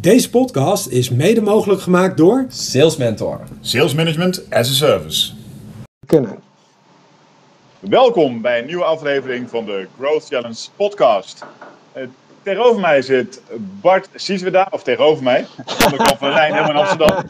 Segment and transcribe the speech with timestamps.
[0.00, 3.40] Deze podcast is mede mogelijk gemaakt door Sales Mentor.
[3.60, 5.32] Sales Management as a Service.
[6.06, 6.38] Kunnen.
[7.80, 11.44] Welkom bij een nieuwe aflevering van de Growth Challenge podcast.
[11.96, 12.02] Uh,
[12.42, 13.42] tegenover mij zit
[13.80, 15.46] Bart Siesweda, of tegenover mij,
[15.78, 17.24] aan de kant van de Rijn, helemaal in Amsterdam.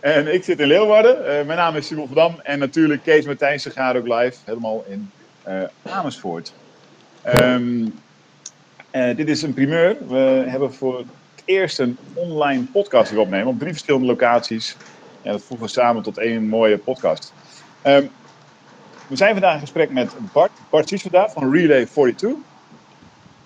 [0.00, 1.16] en ik zit in Leeuwarden.
[1.18, 4.84] Uh, mijn naam is Simon van Dam en natuurlijk Kees Martijnse gaat ook live, helemaal
[4.88, 5.10] in
[5.48, 6.52] uh, Amersfoort.
[7.26, 8.02] Um,
[8.94, 9.96] uh, dit is een primeur.
[10.08, 11.06] We hebben voor het
[11.44, 14.76] eerst een online podcast die we opnemen op drie verschillende locaties.
[15.22, 17.32] En dat voegen we samen tot één mooie podcast.
[17.86, 18.10] Um,
[19.06, 22.32] we zijn vandaag in gesprek met Bart, Bart van Relay 42.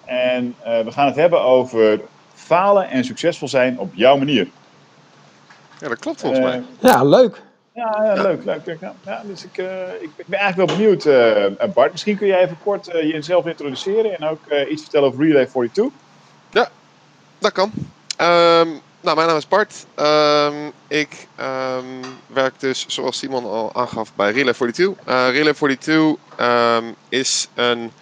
[0.04, 2.00] En uh, we gaan het hebben over
[2.34, 4.48] falen en succesvol zijn op jouw manier.
[5.78, 6.62] Ja, dat klopt volgens uh, mij.
[6.78, 7.42] Ja, leuk.
[7.78, 8.78] Ja, leuk, leuk.
[9.04, 9.66] Ja, dus ik, uh,
[10.00, 11.92] ik, ben eigenlijk wel benieuwd, uh, Bart.
[11.92, 15.84] Misschien kun jij even kort jezelf introduceren en ook iets vertellen over Relay 42.
[16.50, 16.68] Ja,
[17.38, 17.72] dat kan.
[18.20, 19.86] Um, nou, mijn naam is Bart.
[19.96, 25.04] Um, ik um, werk dus, zoals Simon al aangaf, bij Relay 42.
[25.32, 26.14] Relay 42
[27.08, 27.92] is een,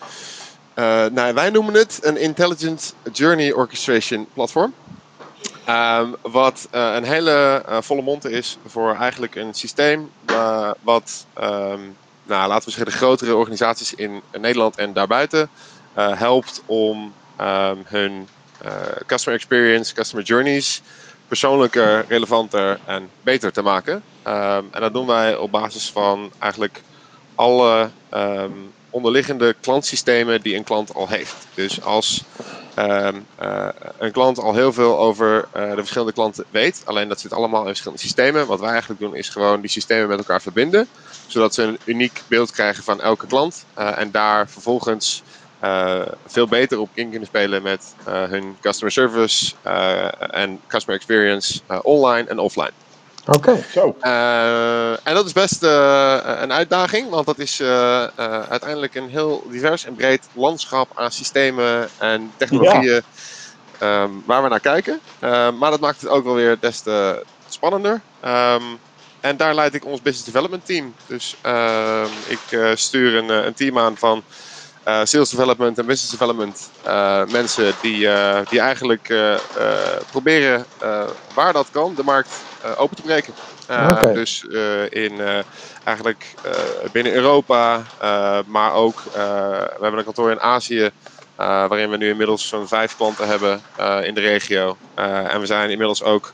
[1.14, 4.74] nou, wij noemen het een Intelligent Journey Orchestration platform.
[5.68, 11.26] Um, wat uh, een hele uh, volle mond is voor eigenlijk een systeem uh, wat,
[11.40, 15.48] um, nou, laten we zeggen, de grotere organisaties in Nederland en daarbuiten
[15.94, 18.28] helpt om um, hun
[19.06, 20.82] customer experience, customer journeys
[21.28, 24.02] persoonlijker, relevanter en beter te maken.
[24.22, 26.82] en dat doen wij op basis van eigenlijk
[27.34, 27.90] alle
[28.96, 31.34] onderliggende klantsystemen die een klant al heeft.
[31.54, 32.24] Dus als
[32.78, 37.20] um, uh, een klant al heel veel over uh, de verschillende klanten weet, alleen dat
[37.20, 38.46] zit allemaal in verschillende systemen.
[38.46, 40.88] Wat wij eigenlijk doen is gewoon die systemen met elkaar verbinden,
[41.26, 45.22] zodat ze een uniek beeld krijgen van elke klant uh, en daar vervolgens
[46.26, 49.54] veel beter op in kunnen spelen met hun customer service
[50.30, 52.70] en customer experience online en offline.
[53.26, 53.62] Oké.
[53.74, 53.94] Okay.
[54.00, 58.04] Uh, en dat is best uh, een uitdaging, want dat is uh,
[58.48, 63.02] uiteindelijk een heel divers en breed landschap aan systemen en technologieën
[63.80, 64.02] ja.
[64.02, 65.00] um, waar we naar kijken.
[65.58, 68.00] maar dat maakt het ook wel weer des te spannender.
[68.24, 68.78] Um,
[69.20, 70.94] en daar leid ik ons business development team.
[71.06, 74.22] Dus ehm, ik stuur een, een, team aan van
[74.86, 76.70] sales development en business development
[77.32, 78.08] mensen die,
[78.48, 79.14] die eigenlijk
[80.10, 80.64] proberen
[81.34, 82.30] waar dat kan de markt
[82.76, 83.34] open te breken.
[83.70, 84.12] Uh, okay.
[84.12, 85.38] Dus uh, in uh,
[85.84, 86.34] eigenlijk
[86.92, 87.82] binnen Europa,
[88.46, 90.90] maar ook we hebben een kantoor in Azië.
[91.36, 93.60] waarin we nu inmiddels zo'n vijf klanten hebben
[94.04, 94.76] in de regio.
[94.94, 96.32] en we zijn inmiddels ook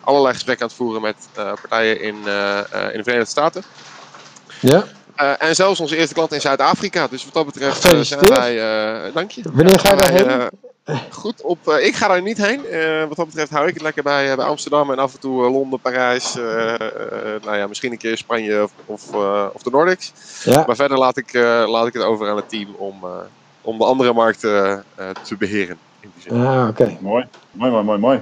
[0.00, 2.22] allerlei gesprekken aan het voeren met partijen in, in
[2.96, 3.62] de Verenigde Staten.
[4.60, 4.84] Ja.
[5.20, 7.06] Uh, en zelfs onze eerste klant in Zuid-Afrika.
[7.06, 8.54] Dus wat dat betreft uh, zijn wij.
[9.06, 9.42] Uh, dank je.
[9.52, 10.50] Wanneer ga je daarheen?
[11.10, 12.60] goed, op, ik ga daar niet heen.
[13.08, 15.80] wat dat betreft hou ik het lekker bij, bij Amsterdam en af en toe Londen,
[15.80, 16.34] Parijs.
[17.44, 19.12] nou ja, misschien een keer Spanje of, of,
[19.52, 20.12] of de Nordics.
[20.44, 20.64] Ja.
[20.66, 21.32] Maar verder laat ik,
[21.66, 22.94] laat ik het over aan het team om,
[23.60, 24.84] om de andere markten
[25.22, 25.78] te beheren.
[26.00, 26.46] In die zin.
[26.46, 26.96] Ah, oké.
[27.00, 27.98] Mooi, mooi, mooi, mooi.
[27.98, 28.20] mooi.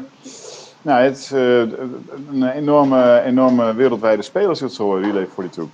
[0.82, 5.64] Nou, het is een enorme, enorme wereldwijde speler, als je het zo hoort, Relay 42.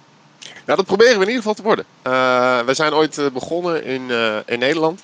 [0.71, 1.85] Nou, dat proberen we in ieder geval te worden.
[2.07, 5.03] Uh, we zijn ooit uh, begonnen in, uh, in Nederland.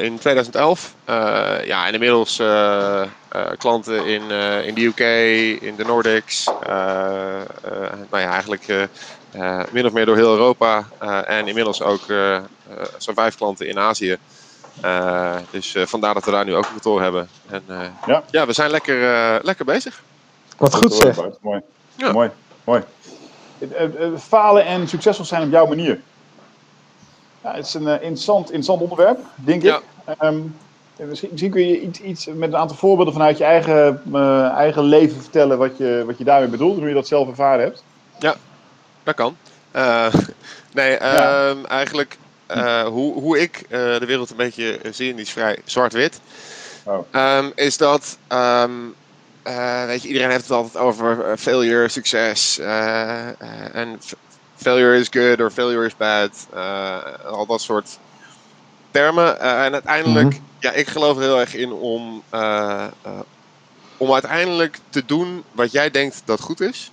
[0.00, 0.94] in 2011.
[1.64, 2.42] ja, en inmiddels
[3.58, 4.30] klanten in,
[4.64, 5.00] in de UK,
[5.62, 6.44] in de Nordics.
[8.10, 8.88] nou ja, eigenlijk
[9.70, 10.88] min of meer door heel Europa.
[11.26, 12.02] en inmiddels ook
[12.96, 14.16] zo'n vijf klanten in Azië.
[15.50, 17.28] dus vandaar dat we daar nu ook een kantoor hebben.
[17.48, 17.62] En
[18.06, 18.22] ja.
[18.30, 18.98] ja, we zijn lekker,
[19.44, 20.02] lekker bezig.
[20.56, 21.16] Wat goed zeg.
[21.40, 21.60] Mooi.
[21.96, 22.12] Ja.
[22.12, 22.30] Mooi,
[22.64, 22.82] mooi
[24.18, 26.00] falen en succesvol zijn op jouw manier.
[27.42, 29.76] Ja, het is een interessant, interessant onderwerp, denk ja.
[30.06, 30.22] ik.
[30.22, 30.56] Um,
[30.96, 34.82] misschien, misschien, kun je iets, iets met een aantal voorbeelden vanuit je eigen, uh, eigen
[34.82, 37.82] leven vertellen wat je, wat je daarmee bedoelt, hoe je dat zelf ervaren hebt.
[38.18, 38.36] Ja,
[39.02, 39.36] dat kan.
[39.76, 40.14] Uh,
[40.72, 41.50] nee, ja.
[41.50, 42.18] uh, eigenlijk
[42.86, 46.20] hoe, hoe ik de wereld een beetje zie, en die is vrij zwart-wit,
[46.84, 46.98] oh.
[47.12, 48.18] um, is dat
[49.46, 52.58] uh, weet je, iedereen heeft het altijd over failure, succes.
[52.58, 53.42] Uh,
[53.76, 54.00] en
[54.56, 56.46] failure is good or failure is bad.
[57.26, 57.98] al dat soort
[58.90, 59.40] termen.
[59.40, 60.46] en uiteindelijk, mm -hmm.
[60.58, 62.22] ja, ik geloof er heel erg in om,
[63.96, 66.90] om uiteindelijk te doen wat jij denkt dat goed is.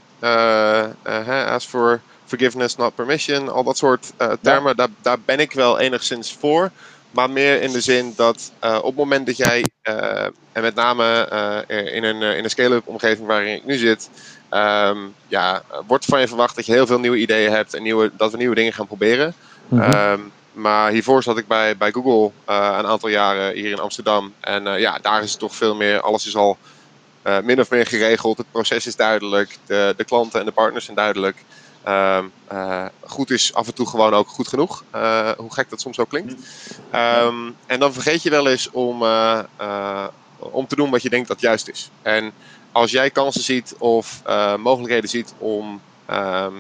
[1.48, 3.50] as for forgiveness, not permission.
[3.50, 4.74] Al dat soort termen, ja.
[4.74, 6.72] daar, daar ben ik wel enigszins voor.
[7.18, 10.76] Maar meer in de zin dat uh, op het moment dat jij, uh, en met
[10.76, 11.30] name
[11.68, 14.10] uh, in een, in een scale-up omgeving waarin ik nu zit,
[14.52, 18.12] um, ja, wordt van je verwacht dat je heel veel nieuwe ideeën hebt en nieuwe,
[18.18, 19.34] dat we nieuwe dingen gaan proberen.
[19.68, 20.12] Mm -hmm.
[20.12, 24.34] um, maar hiervoor zat ik bij, bij Google een aantal jaren hier in Amsterdam.
[24.40, 26.58] En ja, daar is het toch veel meer, alles is al
[27.44, 28.38] min of meer geregeld.
[28.38, 31.38] Het proces is duidelijk, de, de klanten en de partners zijn duidelijk.
[31.88, 34.84] Ehm, eh, goed is af en toe gewoon ook goed genoeg.
[34.92, 36.34] Eh, hoe gek dat soms ook klinkt.
[36.92, 40.08] Ehm, en dan vergeet je wel eens om, eh,
[40.38, 41.90] om te doen wat je denkt dat juist is.
[42.02, 42.32] En
[42.72, 44.22] als jij kansen ziet of
[44.58, 46.54] mogelijkheden ziet om ehm,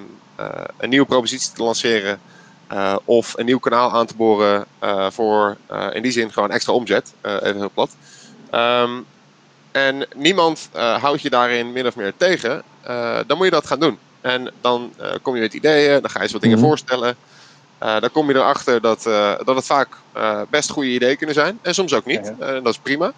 [0.77, 2.19] een nieuwe propositie te lanceren.
[3.05, 4.65] of een nieuw kanaal aan te boren
[5.09, 5.57] voor
[5.91, 7.13] in die zin gewoon extra omzet.
[7.21, 7.89] even heel plat.
[9.71, 12.63] en niemand houdt je daarin min of meer tegen.
[13.27, 13.99] dan moet je dat gaan doen.
[14.21, 16.67] En dan uh, kom je met ideeën, dan ga je eens wat dingen mhm.
[16.67, 17.15] voorstellen.
[17.83, 19.87] Uh, dan kom je erachter dat, uh, dat het vaak
[20.49, 21.59] best goede ideeën kunnen zijn.
[21.61, 22.31] En soms ook niet.
[22.37, 23.13] dat is prima.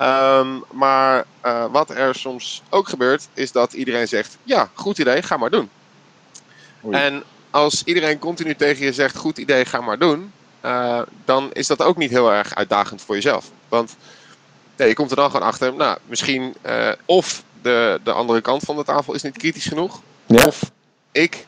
[0.00, 1.24] Um, maar
[1.70, 5.70] wat er soms ook gebeurt, is dat iedereen zegt: Ja, goed idee, ga maar doen.
[6.84, 6.96] Oei.
[6.96, 10.32] En als iedereen continu tegen je zegt: Goed idee, ga maar doen.
[11.24, 13.50] dan is dat ook niet heel erg uitdagend voor jezelf.
[13.68, 13.96] Want
[14.76, 16.54] nee, je komt er dan gewoon achter, nou, misschien
[17.04, 20.00] of de, de andere kant van de tafel is niet kritisch genoeg.
[20.30, 20.70] Of
[21.12, 21.46] ik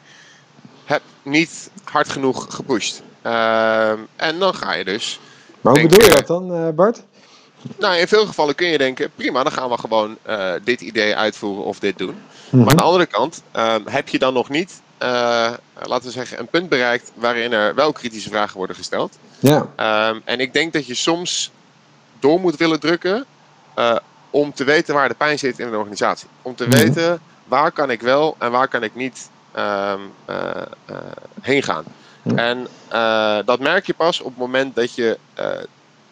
[0.84, 3.02] heb niet hard genoeg gepusht.
[3.26, 5.20] Uh, en dan ga je dus.
[5.60, 7.02] Maar hoe bedoel je dat dan, uh, Bart?
[7.78, 11.16] Nou, in veel gevallen kun je denken: prima, dan gaan we gewoon uh, dit idee
[11.16, 12.16] uitvoeren of dit doen.
[12.50, 12.84] Maar aan de mhm.
[12.84, 15.08] andere kant uh, heb je dan nog niet, eh,
[15.82, 19.18] laten we zeggen, een punt bereikt waarin er wel kritische vragen worden gesteld.
[19.38, 19.66] Ja.
[19.76, 21.50] Ehm, en ik denk dat je soms
[22.20, 23.24] door moet willen drukken
[24.30, 26.28] om te weten waar de pijn zit in een organisatie.
[26.42, 26.76] Om te mhm.
[26.76, 30.12] weten waar kan ik wel en waar kan ik niet um,
[31.40, 31.84] heen gaan.
[32.36, 35.18] En uh, dat merk je pas op het moment dat je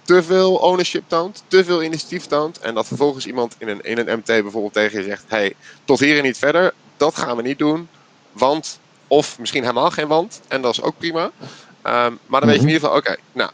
[0.03, 2.59] te veel ownership toont, te veel initiatief toont.
[2.59, 5.55] En dat vervolgens iemand in een, in een MT bijvoorbeeld tegen je zegt: hey,
[5.85, 7.88] tot hier en niet verder, dat gaan we niet doen.
[8.32, 11.25] Want, of misschien helemaal geen want, en dat is ook prima.
[11.25, 12.75] Um, maar dan weet je in mhm.
[12.75, 13.50] ieder geval: oké, nou,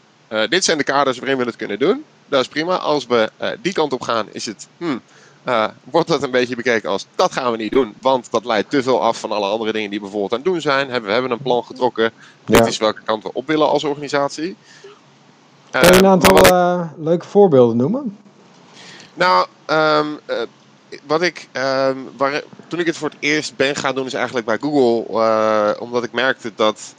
[0.49, 2.05] dit zijn de kaders waarin we het kunnen doen.
[2.25, 2.77] Dat is prima.
[2.77, 3.31] Als we
[3.61, 4.67] die kant op gaan, is het.
[4.77, 5.01] Hmm,
[5.47, 8.69] uh, wordt dat een beetje bekeken als dat gaan we niet doen, want dat leidt
[8.69, 10.87] te veel af van alle andere dingen die bijvoorbeeld aan het doen zijn.
[10.87, 12.11] We hebben een plan getrokken.
[12.45, 14.55] Dit is welke kant we op willen als organisatie.
[15.69, 18.17] Kun je een eh, aantal uh, leuke voorbeelden noemen?
[19.13, 20.35] Nou, um, uh,
[21.05, 24.45] wat ik, um, waar, toen ik het voor het eerst ben gaan doen, is eigenlijk
[24.45, 26.95] bij Google, omdat ik merkte dat,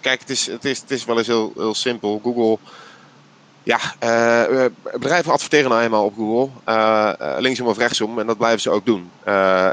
[0.00, 2.20] kijk, het is, het, is, het is wel eens heel, heel simpel.
[2.22, 2.58] Google
[3.64, 8.60] ja, uh, bedrijven adverteren nou eenmaal op Google, uh, linksom of rechtsom, en dat blijven
[8.60, 9.10] ze ook doen.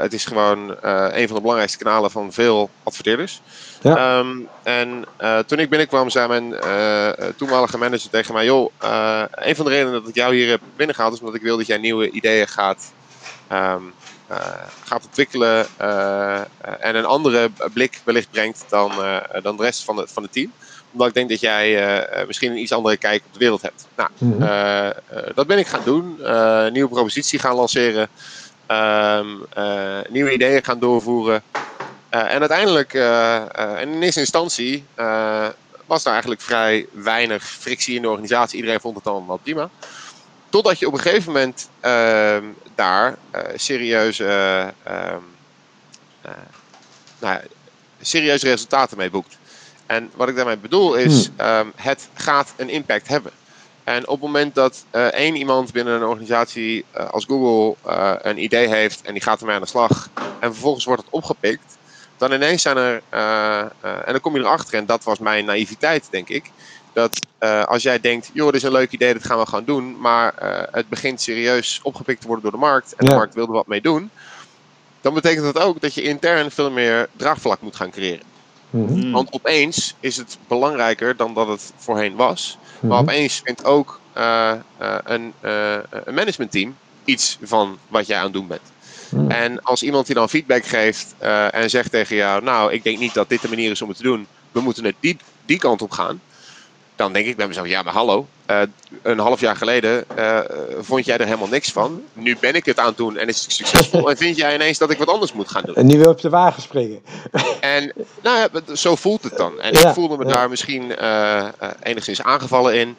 [0.00, 0.76] het is gewoon
[1.12, 3.40] een van de belangrijkste kanalen van veel adverteerders.
[3.82, 4.18] Ja.
[4.18, 5.04] Um, en
[5.46, 6.54] toen ik binnenkwam, zei mijn
[7.36, 8.72] toenmalige manager tegen mij: Joh,
[9.30, 11.66] een van de redenen dat ik jou hier heb binnengehaald is omdat ik wil dat
[11.66, 12.92] jij nieuwe ideeën gaat,
[13.52, 13.92] um,
[14.84, 15.66] gaat ontwikkelen
[16.80, 18.92] en een andere blik wellicht brengt dan,
[19.42, 20.52] dan de rest van, het van het team
[20.92, 23.62] omdat ik denk dat jij eh, eh, misschien een iets andere kijk op de wereld
[23.62, 23.86] hebt.
[23.96, 24.42] Nou, mhm.
[24.42, 24.88] eh,
[25.34, 26.16] dat ben ik gaan doen.
[26.72, 28.08] nieuwe propositie gaan lanceren.
[28.66, 29.26] Ehm,
[30.08, 31.42] nieuwe ideeën gaan doorvoeren.
[32.10, 34.84] en uiteindelijk, en in eerste instantie,
[35.86, 38.56] was er eigenlijk vrij weinig frictie in de organisatie.
[38.56, 39.70] Iedereen vond het allemaal prima.
[40.48, 42.44] Totdat je op een gegeven moment ehm,
[42.74, 43.16] daar
[43.54, 44.26] serieuze,
[44.82, 45.20] ehm,
[47.18, 47.40] nou,
[48.00, 49.36] serieuze resultaten mee boekt.
[49.92, 51.34] En wat ik daarmee bedoel is, hmm.
[51.36, 53.32] ehm, het gaat een impact hebben.
[53.84, 58.12] En op het moment dat uh, één iemand binnen een organisatie uh, als Google uh,
[58.18, 60.08] een idee heeft en die gaat ermee aan de slag
[60.40, 61.78] en vervolgens wordt het opgepikt,
[62.16, 63.02] dan ineens zijn er,
[63.80, 66.50] en dan kom je erachter, en dat was mijn naïviteit denk ik,
[66.92, 67.26] dat
[67.64, 70.34] als jij denkt, joh, dit is een leuk idee, dat gaan we gewoon doen, maar
[70.70, 73.66] het begint serieus opgepikt te worden door de markt en de markt wil er wat
[73.66, 74.10] mee doen,
[75.00, 78.31] dan betekent dat ook dat je intern veel meer draagvlak moet gaan creëren.
[78.72, 79.10] Mhm.
[79.10, 82.58] Want opeens is het belangrijker dan dat het voorheen was.
[82.80, 83.00] Maar mhm.
[83.00, 88.32] opeens vindt ook uh, uh, een, uh, een managementteam iets van wat jij aan het
[88.32, 88.72] doen bent.
[89.10, 89.30] Mhm.
[89.30, 91.14] En als iemand die dan feedback geeft
[91.50, 93.96] en zegt tegen jou: Nou, ik denk niet dat dit de manier is om het
[93.96, 96.20] te doen, we moeten het die, die kant op gaan
[97.02, 98.60] dan denk ik bij mezelf, ja maar hallo, uh,
[99.02, 100.38] een half jaar geleden uh,
[100.80, 102.02] vond jij er helemaal niks van.
[102.12, 104.78] Nu ben ik het aan het doen en is het succesvol en vind jij ineens
[104.78, 105.74] dat ik wat anders moet gaan doen.
[105.74, 107.00] En nu wil op de wagen springen.
[107.60, 107.92] En
[108.22, 109.60] nou ja, zo voelt het dan.
[109.60, 111.48] En ik voelde me daar misschien uh,
[111.82, 112.96] enigszins aangevallen in.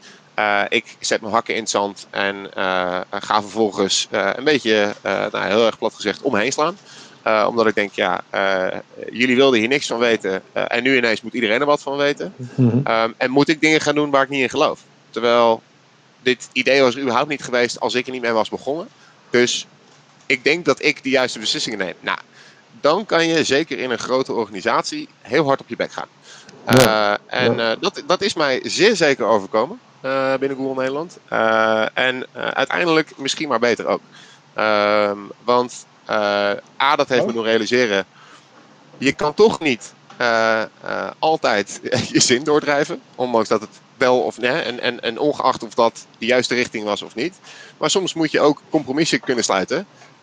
[0.69, 2.49] ik zet mijn hakken in het zand en
[3.11, 6.77] ga vervolgens een beetje, nou, heel erg plat gezegd, omheen slaan.
[7.27, 8.79] Uh, omdat ik denk, ja, uh,
[9.11, 10.41] jullie wilden hier niks van weten.
[10.57, 12.33] Uh, en nu ineens moet iedereen er wat van weten.
[12.55, 14.79] Mm um, en moet ik dingen gaan doen waar ik niet in geloof.
[15.09, 15.61] Terwijl
[16.21, 18.87] dit idee was überhaupt niet geweest als ik er niet mee was begonnen.
[19.29, 19.67] Dus
[20.25, 21.93] ik denk dat ik de juiste beslissingen neem.
[21.99, 22.17] Nou,
[22.81, 26.07] dan kan je zeker in een grote organisatie heel hard op je bek gaan.
[27.27, 29.79] En dat, dat is mij zeer zeker overkomen
[30.39, 31.17] binnen Google Nederland.
[31.93, 34.01] en uiteindelijk misschien maar beter ook.
[34.53, 35.17] Ehm,
[36.05, 37.27] want A, dat heeft oh.
[37.27, 38.05] me doen realiseren.
[38.97, 39.93] Je kan toch niet
[41.19, 41.79] altijd
[42.13, 43.01] je zin doordrijven.
[43.15, 44.51] Ondanks dat het wel of nee.
[44.51, 47.39] En, en, en ongeacht of dat de juiste richting was of niet.
[47.77, 49.77] Maar soms moet je ook compromissen kunnen sluiten.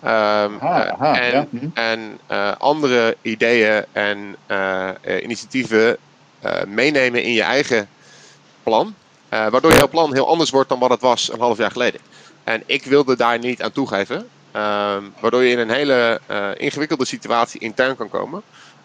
[0.04, 1.46] Um, aha, en, ja.
[1.50, 1.66] Mhm.
[1.74, 4.90] en uh, andere ideeën en uh,
[5.22, 5.96] initiatieven
[6.44, 7.88] uh, meenemen in je eigen
[8.62, 8.94] plan.
[9.28, 12.00] waardoor jouw plan heel anders wordt dan wat het was een half jaar geleden.
[12.44, 14.28] En ik wilde daar niet aan toegeven.
[14.56, 16.20] Um, waardoor je in een hele
[16.56, 18.42] ingewikkelde situatie intern kan komen.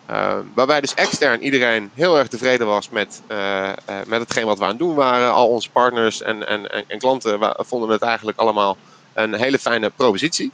[0.09, 4.57] Uh, waarbij dus extern iedereen heel erg tevreden was met, uh, uh, met hetgeen wat
[4.57, 5.33] we aan het doen waren.
[5.33, 8.77] Al onze partners en, en, en, en klanten vonden het eigenlijk allemaal
[9.13, 10.51] een hele fijne propositie.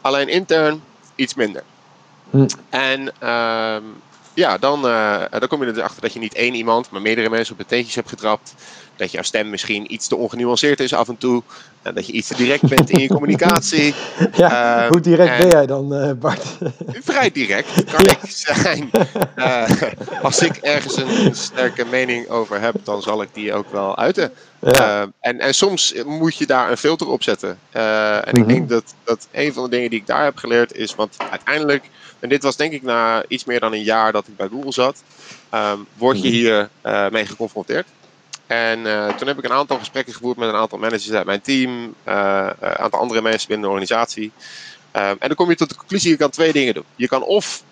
[0.00, 0.82] Alleen intern
[1.14, 1.62] iets minder.
[2.30, 2.46] Hm.
[2.70, 3.82] En ehm,
[4.34, 4.82] ja, dan,
[5.30, 7.58] dan kom je er dus achter dat je niet één iemand, maar meerdere mensen op
[7.60, 8.54] de teentjes hebt getrapt
[8.96, 11.42] dat jouw stem misschien iets te ongenuanceerd is af en toe.
[11.84, 13.94] En dat je iets te direct bent in je communicatie.
[14.36, 16.42] Ja, uh, hoe direct ben jij dan, uh, Bart?
[17.10, 18.90] Vrij direct kan ik zijn.
[19.36, 19.70] Uh,
[20.22, 24.32] als ik ergens een, sterke mening over heb, dan zal ik die ook wel uiten.
[24.60, 25.08] Ja.
[25.20, 27.58] en, en soms moet je daar een filter op zetten.
[27.70, 28.48] en ik mhm.
[28.48, 31.90] denk dat, dat een van de dingen die ik daar heb geleerd is, want uiteindelijk,
[32.18, 34.72] en dit was denk ik na iets meer dan een jaar dat ik bij Google
[34.72, 35.02] zat,
[35.54, 36.36] um, word je mhm.
[36.36, 36.68] hier
[37.10, 37.86] mee geconfronteerd.
[38.54, 41.40] En uh, toen heb ik een aantal gesprekken gevoerd met een aantal managers uit mijn
[41.40, 44.32] team, uh, een aantal andere mensen binnen de organisatie.
[44.96, 46.84] Uh, en dan kom je tot de conclusie, je kan twee dingen doen.
[46.96, 47.62] Je kan of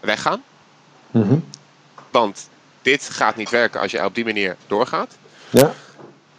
[0.00, 0.42] weggaan,
[1.10, 1.44] mm -hmm.
[2.10, 2.48] want
[2.82, 5.16] dit gaat niet werken als je op die manier doorgaat.
[5.50, 5.72] Ja.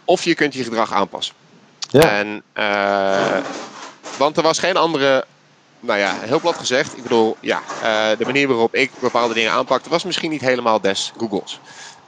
[0.04, 1.34] Of je kunt je gedrag aanpassen.
[1.88, 2.10] Ja.
[2.10, 2.42] En,
[4.18, 5.24] want er was geen andere
[5.80, 6.96] nou ja, heel plat gezegd.
[6.96, 7.60] Ik bedoel, ja,
[8.18, 11.60] de manier waarop ik bepaalde dingen aanpakte was misschien niet helemaal des Googles.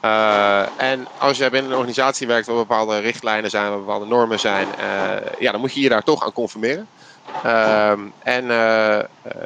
[0.05, 4.41] Uh, en als jij binnen een organisatie werkt waar bepaalde richtlijnen zijn, waar bepaalde normen
[4.41, 6.89] zijn, uh, ja, dan moet je je daar toch aan conformeren.
[7.45, 7.91] Uh,
[8.23, 8.99] en uh,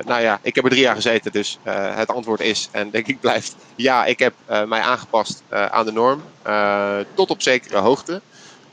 [0.04, 3.20] nou ja, ik heb er drie jaar gezeten, dus het antwoord is, en denk ik
[3.20, 4.34] blijft, ja, ik heb
[4.66, 6.22] mij aangepast aan de norm,
[7.14, 8.20] tot op zekere hoogte.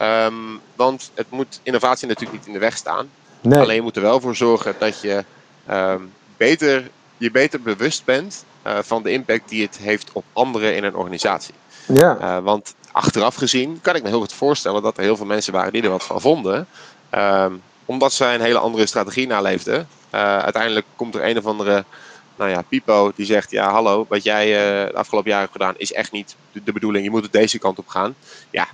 [0.02, 3.10] Um, want het moet innovatie natuurlijk niet in de weg staan.
[3.42, 3.60] Nee.
[3.60, 5.24] Alleen je moet er wel voor zorgen dat je
[5.72, 10.84] um, beter, je beter bewust bent van de impact die het heeft op anderen in
[10.84, 11.54] een organisatie.
[11.86, 12.18] Ja.
[12.22, 15.54] Uh, want achteraf gezien kan ik me heel goed voorstellen dat er heel veel mensen
[15.54, 16.68] waren die er wat van vonden.
[17.14, 17.46] Uh,
[17.86, 19.88] omdat zij een hele andere strategie naleefden.
[20.16, 21.84] Uh, uiteindelijk komt er een of andere
[22.36, 25.78] nou ja, Pipo die zegt: Ja, hallo, wat jij uh, de afgelopen jaren hebt gedaan
[25.78, 27.04] is echt niet de, de, bedoeling.
[27.04, 28.16] Je moet het deze kant op gaan.
[28.50, 28.68] Ja,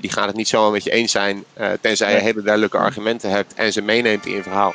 [0.00, 1.44] die gaan het niet zomaar met je eens zijn.
[1.80, 4.74] tenzij je hele duidelijke argumenten hebt en ze meeneemt in je verhaal.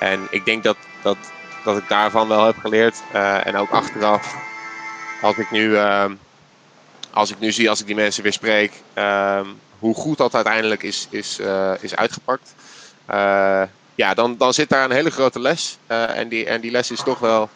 [0.00, 1.16] En ik denk dat, dat,
[1.64, 3.02] dat ik daarvan wel heb geleerd.
[3.44, 4.36] en ook achteraf,
[5.22, 6.12] als ik nu ehm,
[7.12, 9.46] als ik nu zie, als ik die mensen weer spreek, ehm,
[9.78, 12.54] hoe goed dat uiteindelijk is, is, uh, is uitgepakt.
[13.10, 13.62] Uh,
[13.94, 15.78] ja, dan, dan zit daar een hele grote les.
[15.88, 17.48] Uh, en, die, en die les is toch wel,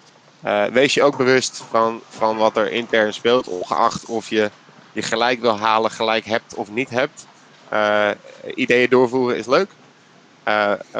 [0.72, 4.50] wees je ook bewust van, van wat er intern speelt, ongeacht of je
[4.92, 7.26] je gelijk wil halen, gelijk hebt of niet hebt.
[8.54, 9.70] ideeën doorvoeren is leuk.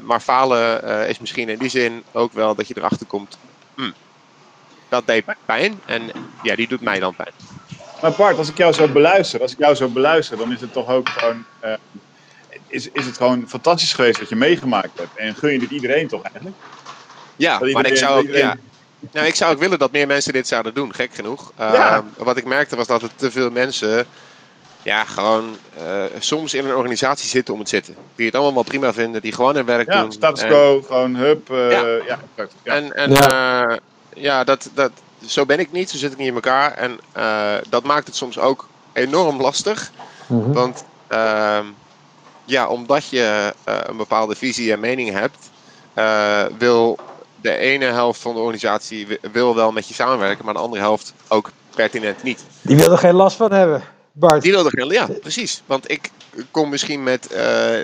[0.03, 3.39] maar falen is misschien in die zin ook wel dat je erachter komt.
[3.75, 3.95] Hmm,
[4.89, 6.11] dat deed pijn en
[6.43, 7.33] ja, die doet mij dan pijn.
[8.03, 10.73] Maar Bart, als ik jou zo beluister, als ik jou zo beluister, dan is het
[10.73, 11.73] toch ook gewoon, uh,
[12.67, 15.17] is, is het gewoon fantastisch geweest wat je meegemaakt hebt.
[15.17, 16.57] En gun je dit iedereen toch eigenlijk?
[17.37, 18.57] Ja, maar ik zou ook, ja.
[19.13, 21.53] Nou, ik zou ook willen dat meer mensen dit zouden doen, gek genoeg.
[21.59, 21.97] Ja.
[21.97, 24.07] Uh, wat ik merkte was dat er te veel mensen
[24.83, 27.95] ja, gewoon uh, soms in een organisatie zitten om het zitten.
[28.15, 30.13] Die het allemaal wel prima vinden, die gewoon hun werk ja, doen.
[30.13, 31.51] Status quo, gewoon hup.
[31.51, 31.87] Uh, ja.
[32.07, 32.75] ja, ja.
[32.75, 33.79] En, en ja.
[34.15, 34.91] ja, dat, dat,
[35.27, 36.73] zo ben ik niet, zo zit ik niet in elkaar.
[36.73, 39.91] En uh, dat maakt het soms ook enorm lastig.
[40.27, 40.53] Mm -hmm.
[40.53, 41.59] Want uh,
[42.45, 45.51] ja, omdat je uh, een bepaalde visie en mening hebt,
[45.95, 46.99] uh, wil
[47.41, 51.15] de ene helft van de organisatie wil wel met je samenwerken, maar de andere helft
[51.29, 52.45] ook pertinent niet.
[52.63, 53.83] Die wil er geen last van hebben.
[54.13, 54.43] Bart.
[54.43, 55.63] Die wil er geen, ja, precies.
[55.67, 56.11] Want ik
[56.51, 57.29] kom misschien met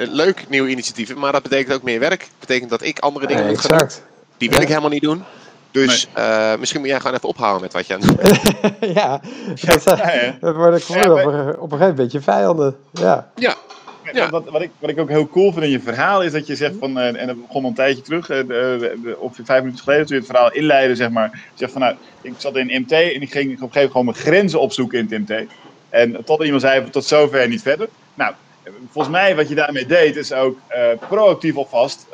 [0.09, 2.21] leuk nieuwe initiatieven, maar dat betekent ook meer werk.
[2.21, 3.89] Dat betekent dat ik andere dingen moet gaan doen.
[4.37, 5.25] Die wil ik helemaal niet doen.
[5.73, 6.25] Dus nee.
[6.25, 9.21] uh, misschien moet jij gewoon even ophouden met wat je aan het doen ja,
[9.65, 12.77] dat, ja, dat worden ja, op, een, op een gegeven moment je vijanden.
[12.93, 13.31] Ja.
[13.35, 13.55] ja.
[14.13, 14.31] Ja.
[14.31, 16.57] Wat, wat, ik, wat ik ook heel cool vind in je verhaal is dat je
[16.57, 19.85] zegt van, uh, en dat begon al een tijdje terug, uh, de, of vijf minuten
[19.85, 21.51] geleden toen je het verhaal inleidde, zeg maar.
[21.55, 24.05] Zegt van nou, ik zat in MT en ik ging op een gegeven moment gewoon
[24.05, 25.47] mijn grenzen opzoeken in het MT.
[25.89, 27.89] En tot iemand zei tot zover niet verder.
[28.15, 28.35] Nou,
[28.91, 32.07] volgens mij wat je daarmee deed is ook uh, proactief alvast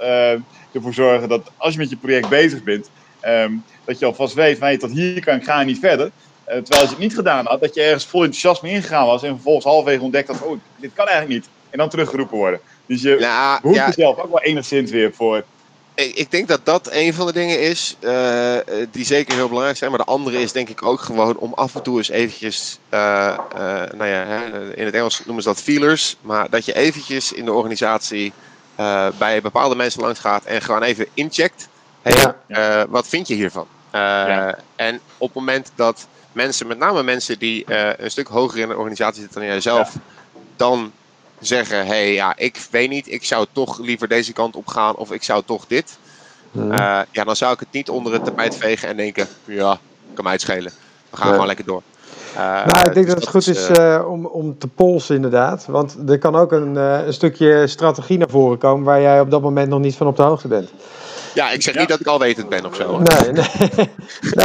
[0.72, 3.52] ervoor zorgen dat als je met je project bezig bent, Ehm,
[3.84, 6.10] dat je alvast weet, van, hey, tot hier kan ik gaan niet verder.
[6.48, 9.22] Eh, terwijl als je het niet gedaan had, dat je ergens vol enthousiasme ingegaan was
[9.22, 11.48] en vervolgens halverwege ontdekt dat, oh, dit kan eigenlijk niet.
[11.70, 12.60] En dan teruggeroepen worden.
[12.86, 13.86] Dus je ja, behoeft ja.
[13.86, 15.44] jezelf ook wel enigszins weer voor.
[15.94, 18.56] Ik, ik denk dat dat een van de dingen is uh,
[18.90, 19.90] die zeker heel belangrijk zijn.
[19.90, 23.38] Maar de andere is denk ik ook gewoon om af en toe eens eventjes, uh,
[23.96, 24.42] nou ja,
[24.74, 26.16] in het Engels noemen ze dat feelers.
[26.20, 28.32] Maar dat je eventjes in de organisatie
[29.18, 31.68] bij bepaalde mensen langs gaat en gewoon even incheckt.
[32.02, 32.86] Hey, ja.
[32.88, 33.66] wat vind je hiervan?
[33.92, 34.58] Ja.
[34.76, 37.64] En op het moment dat mensen, met name mensen die
[38.02, 39.94] een stuk hoger in de organisatie zitten dan jijzelf,
[40.56, 40.92] dan
[41.40, 44.96] zeggen: hé, hey, ja, ik weet niet, ik zou toch liever deze kant op gaan
[44.96, 45.98] of ik zou toch dit.
[46.52, 49.78] Uh, ja, dan zou ik het niet onder het tapijt vegen en denken: ja,
[50.14, 50.72] kan mij het schelen.
[51.10, 51.82] We gaan gewoon lekker door.
[52.34, 55.66] Uh, nou, ik denk dus dat het goed is, uh, om, om te polsen inderdaad.
[55.66, 59.42] Want er kan ook een, een stukje strategie naar voren komen waar jij op dat
[59.42, 60.70] moment nog niet van op de hoogte bent.
[61.38, 62.98] Ja, ik zeg niet dat ik alwetend ben of zo.
[62.98, 63.44] Nee, nee.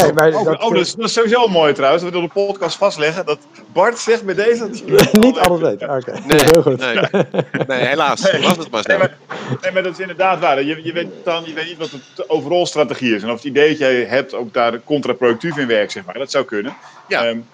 [0.01, 2.03] nee maar oh, dat, oh, dat, is, dat is sowieso mooi trouwens.
[2.03, 3.39] Dat we door de podcast vastleggen dat
[3.71, 4.69] Bart zegt bij deze...
[5.19, 5.81] niet alles weet.
[5.81, 6.79] Oké, nee, heel goed.
[6.79, 6.97] Nee,
[7.67, 8.31] nee helaas.
[8.31, 8.89] Nee, was het maar zo.
[8.89, 9.17] Nee maar,
[9.61, 10.63] nee, maar, dat is inderdaad waar.
[10.63, 13.23] Je, je, weet dan, je weet niet wat de overal strategie is.
[13.23, 16.17] En of het idee dat jij hebt ook daar contraproductief in werkt, zeg maar.
[16.17, 16.75] Dat zou kunnen.
[17.07, 17.27] Ja.
[17.27, 17.45] Um,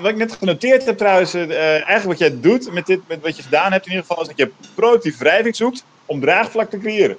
[0.00, 3.36] wat ik net genoteerd heb trouwens, uh, eigenlijk wat jij doet met, dit, met wat
[3.36, 6.78] je gedaan hebt in ieder geval, is dat je productief wrijving zoekt om draagvlak te
[6.78, 7.16] creëren.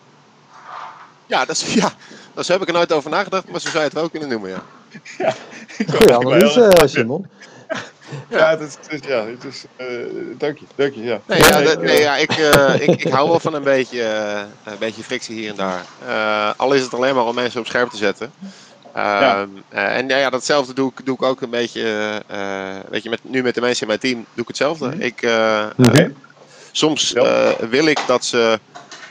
[1.29, 1.91] Ja, dat is, ja,
[2.33, 4.50] daar heb ik er nooit over nagedacht, maar zo zou je het wel kunnen noemen,
[4.50, 4.63] ja.
[5.25, 5.33] ja
[5.95, 7.27] Goeie analyse, uh, Simon.
[8.29, 9.88] Ja, het is, het is, ja, het is, uh,
[10.38, 11.21] dank je, dank je, ja.
[11.25, 14.71] Nee, ja, dat, nee, ja ik, uh, ik, ik hou wel van een beetje, uh,
[14.74, 16.55] een beetje frictie hier en daar.
[16.57, 18.31] al is het alleen maar om mensen op scherp te zetten.
[18.93, 19.48] Ja.
[19.69, 21.81] en ja, ja, datzelfde doe ik, doe ik ook een beetje,
[22.89, 24.86] weet je, met, nu met de mensen in mijn team doe ik hetzelfde.
[24.86, 25.01] Mm -hmm.
[25.01, 25.17] Ik,
[25.88, 26.13] okay.
[26.71, 27.13] soms
[27.69, 28.59] wil ik dat ze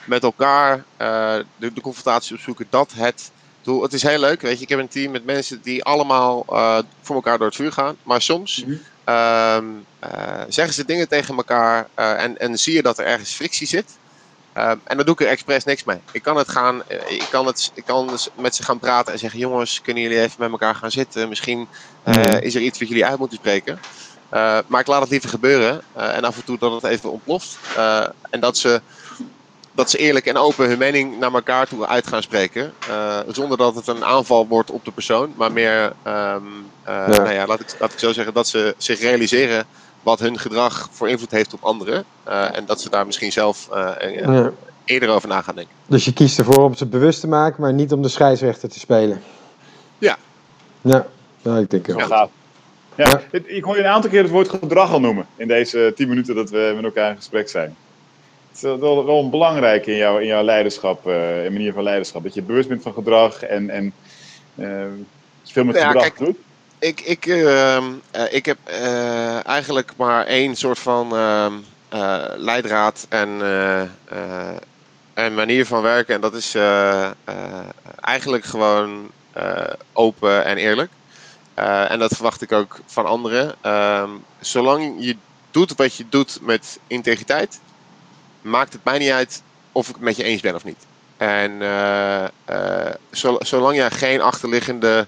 [0.08, 2.66] met elkaar uh, de, de, confrontatie opzoeken.
[2.70, 3.30] Dat het
[3.62, 3.82] doel.
[3.82, 4.62] Het is heel leuk, weet je.
[4.62, 7.96] Ik heb een team met mensen die allemaal uh, voor elkaar door het vuur gaan.
[8.02, 9.84] Maar soms mm -hmm.
[10.04, 13.98] uh, zeggen ze dingen tegen elkaar en, en zie je dat er ergens frictie zit.
[14.52, 15.98] Ehm, en dan doe ik er expres niks mee.
[16.12, 19.18] Ik kan het gaan, ik kan, het, ik kan dus met ze gaan praten en
[19.18, 21.28] zeggen: jongens, kunnen jullie even met elkaar gaan zitten?
[21.28, 21.68] Misschien
[22.04, 22.20] mhm.
[22.20, 23.80] is er iets wat jullie uit moeten spreken.
[24.66, 25.82] maar ik laat het liever gebeuren.
[25.94, 27.58] en af en toe dat het even ontploft.
[28.30, 28.80] en dat ze
[29.78, 32.72] dat ze eerlijk en open hun mening naar elkaar toe uit gaan spreken.
[32.88, 35.32] Uh, zonder dat het een aanval wordt op de persoon.
[35.36, 36.34] Maar meer, um, uh,
[36.84, 37.06] ja.
[37.06, 39.64] Nou ja, laat, ik, laat ik zo zeggen, dat ze zich realiseren
[40.02, 42.04] wat hun gedrag voor invloed heeft op anderen.
[42.28, 44.52] Uh, en dat ze daar misschien zelf ja.
[44.84, 45.74] eerder over na gaan denken.
[45.86, 48.78] Dus je kiest ervoor om ze bewust te maken, maar niet om de scheidsrechter te
[48.78, 49.22] spelen.
[49.98, 50.16] Ja.
[50.80, 51.06] Ja,
[51.42, 51.98] nou, ik denk wel.
[51.98, 52.28] Ja,
[52.94, 53.20] ja.
[53.30, 56.34] Ik hoor je een aantal keer het woord gedrag al noemen in deze tien minuten
[56.34, 57.76] dat we met elkaar in gesprek zijn
[58.62, 62.22] is wel, wel een belangrijk in, jou, in jouw leiderschap, uh, in manier van leiderschap.
[62.22, 63.92] Dat je bewust bent van gedrag en, en
[64.54, 64.84] uh,
[65.44, 66.36] veel met ja, gedrag kijk, doet.
[66.78, 67.84] Ik, ik, uh,
[68.30, 68.58] ik heb
[69.44, 71.52] eigenlijk maar één soort van ehm,
[72.36, 73.28] leidraad en,
[75.14, 76.14] en manier van werken.
[76.14, 76.56] En dat is
[78.00, 79.10] eigenlijk gewoon
[79.92, 80.90] open en eerlijk.
[81.88, 83.54] en dat verwacht ik ook van anderen.
[83.60, 85.16] Ehm, zolang je
[85.50, 87.60] doet wat je doet met integriteit,
[88.40, 90.86] maakt het mij niet uit of ik het met je eens ben of niet.
[91.16, 95.06] En uh, uh, zolang je geen achterliggende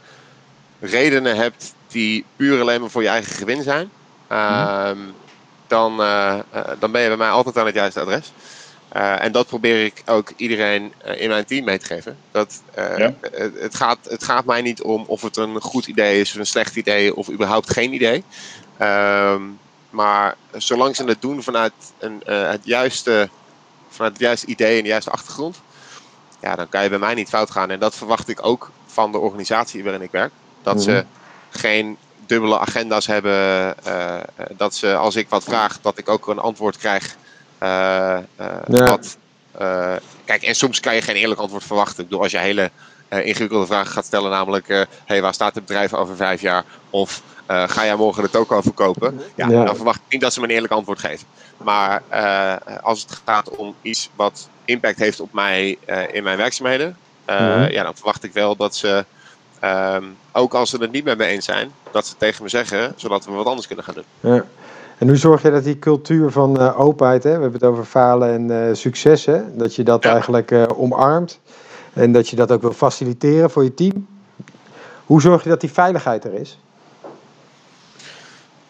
[0.80, 3.90] redenen hebt die puur alleen maar voor je eigen gewin zijn,
[4.32, 5.14] uh, mm.
[5.66, 6.38] dan, uh,
[6.78, 8.32] dan ben je bij mij altijd aan het juiste adres.
[8.92, 12.16] en dat probeer ik ook iedereen in mijn team mee te geven.
[12.30, 13.14] Dat, ja.
[13.20, 16.38] het, het, gaat, het gaat mij niet om of het een goed idee is of
[16.38, 18.24] een slecht idee of überhaupt geen idee.
[18.76, 19.42] Ehm,
[19.90, 23.28] maar zolang ze het doen vanuit een, uh, het, juiste,
[23.88, 25.60] vanuit het juiste idee en de juiste achtergrond,
[26.40, 27.70] ja, dan kan je bij mij niet fout gaan.
[27.70, 30.32] En dat verwacht ik ook van de organisatie waarin ik werk.
[30.62, 31.04] Dat ze mhm.
[31.58, 33.74] geen dubbele agenda's hebben.
[33.86, 34.20] Uh,
[34.56, 37.16] dat ze als ik wat vraag, dat ik ook een antwoord krijg.
[37.62, 37.68] Uh,
[38.38, 38.64] ja.
[38.66, 39.16] wat,
[40.24, 42.02] kijk, en soms kan je geen eerlijk antwoord verwachten.
[42.02, 42.70] Ik bedoel, als je hele
[43.10, 46.64] ingewikkelde vragen gaat stellen, namelijk: hey, waar staat het bedrijf over vijf jaar?
[46.90, 49.20] Of uh, ga jij morgen de toko verkopen?
[49.34, 51.26] Ja, ja, dan verwacht ik niet dat ze me een eerlijk antwoord geven.
[51.56, 56.36] Maar uh, als het gaat om iets wat impact heeft op mij uh, in mijn
[56.36, 56.96] werkzaamheden,
[57.26, 57.68] ja.
[57.68, 57.82] ja.
[57.82, 59.04] dan verwacht ik wel dat ze,
[59.64, 62.92] um, ook als ze het niet met me eens zijn, dat ze tegen me zeggen,
[62.96, 64.32] zodat we wat anders kunnen gaan doen.
[64.32, 64.44] Ja.
[64.98, 67.36] En hoe zorg je dat die cultuur van openheid, hè?
[67.36, 71.38] we hebben het over falen en successen, dat je dat eigenlijk omarmt
[71.92, 74.06] en dat je dat ook wil faciliteren voor je team?
[75.06, 76.58] Hoe zorg je dat die veiligheid er is?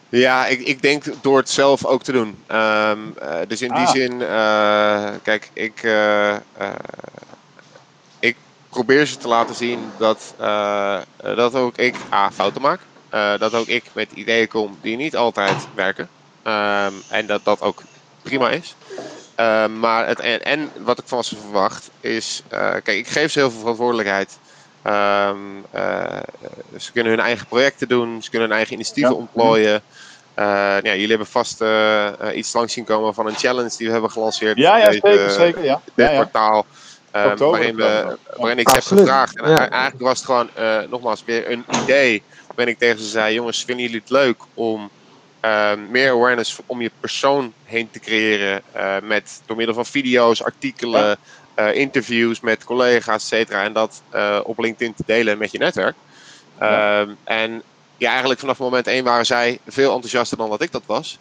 [0.09, 2.29] Ja, ik, ik denk door het zelf ook te doen.
[2.29, 3.91] Um, uh, dus in die ah.
[3.91, 6.37] zin, uh, kijk, ik, uh,
[8.19, 8.37] ik,
[8.69, 10.35] probeer ze te laten zien dat,
[11.19, 12.81] dat ook ik A, fouten maak.
[13.39, 16.09] Dat ook ik met ideeën kom die niet altijd werken.
[16.45, 17.83] Um, en dat dat ook
[18.23, 18.75] prima is.
[19.41, 23.33] Uh, maar het, en, en, wat ik van ze verwacht is, uh, kijk, ik geef
[23.33, 24.39] ze heel veel verantwoordelijkheid.
[24.85, 25.65] Um,
[26.77, 29.19] ze kunnen hun eigen projecten doen, ze kunnen hun eigen initiatieven ja.
[29.19, 29.83] ontplooien.
[30.37, 31.63] ja, jullie hebben vast
[32.35, 34.57] iets langs zien komen van een challenge die we hebben gelanceerd.
[34.57, 35.65] Ja, ja deze, zeker, zeker.
[35.65, 35.81] Ja.
[35.85, 36.23] Dit ja, ja.
[36.23, 36.67] kwartaal.
[37.17, 39.41] Um, waarin, we, waarin ik ze heb gevraagd.
[39.41, 40.51] En eigenlijk was het gewoon,
[40.91, 42.23] nogmaals, weer een idee.
[42.47, 44.91] Waarin ik tegen ze zei: jongens, vinden jullie het leuk om
[45.45, 48.63] uh, meer awareness om je persoon heen te creëren.
[48.77, 51.19] Uh, met, door middel van video's, artikelen,
[51.59, 53.65] uh, interviews met collega's, et cetera.
[53.65, 54.03] En dat
[54.45, 55.95] op LinkedIn te delen met je netwerk.
[56.61, 57.01] Ja.
[57.01, 57.63] Ehm, en
[57.97, 61.19] ja, eigenlijk vanaf moment één waren zij veel enthousiaster dan dat ik dat was.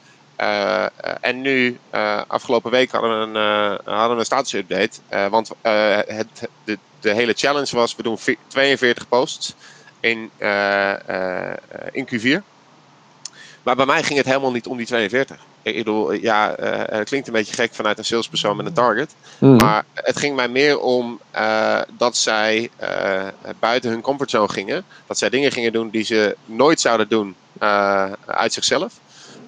[1.21, 1.79] en nu,
[2.27, 4.99] afgelopen week hadden we een, hadden we een status update.
[5.29, 9.55] want het, de, de hele challenge was, we doen 42 posts
[9.99, 10.32] in,
[11.91, 12.43] in Q4.
[13.63, 15.38] Maar bij mij ging het helemaal niet om die 42.
[15.62, 19.15] Ik bedoel, ja, uh, het klinkt een beetje gek vanuit een salespersoon met een target.
[19.38, 19.56] Mm.
[19.56, 23.28] Maar het ging mij meer om uh, dat zij uh,
[23.60, 24.84] buiten hun comfortzone gingen.
[25.08, 27.36] Dat zij dingen gingen doen die ze nooit zouden doen
[28.26, 28.93] uit zichzelf.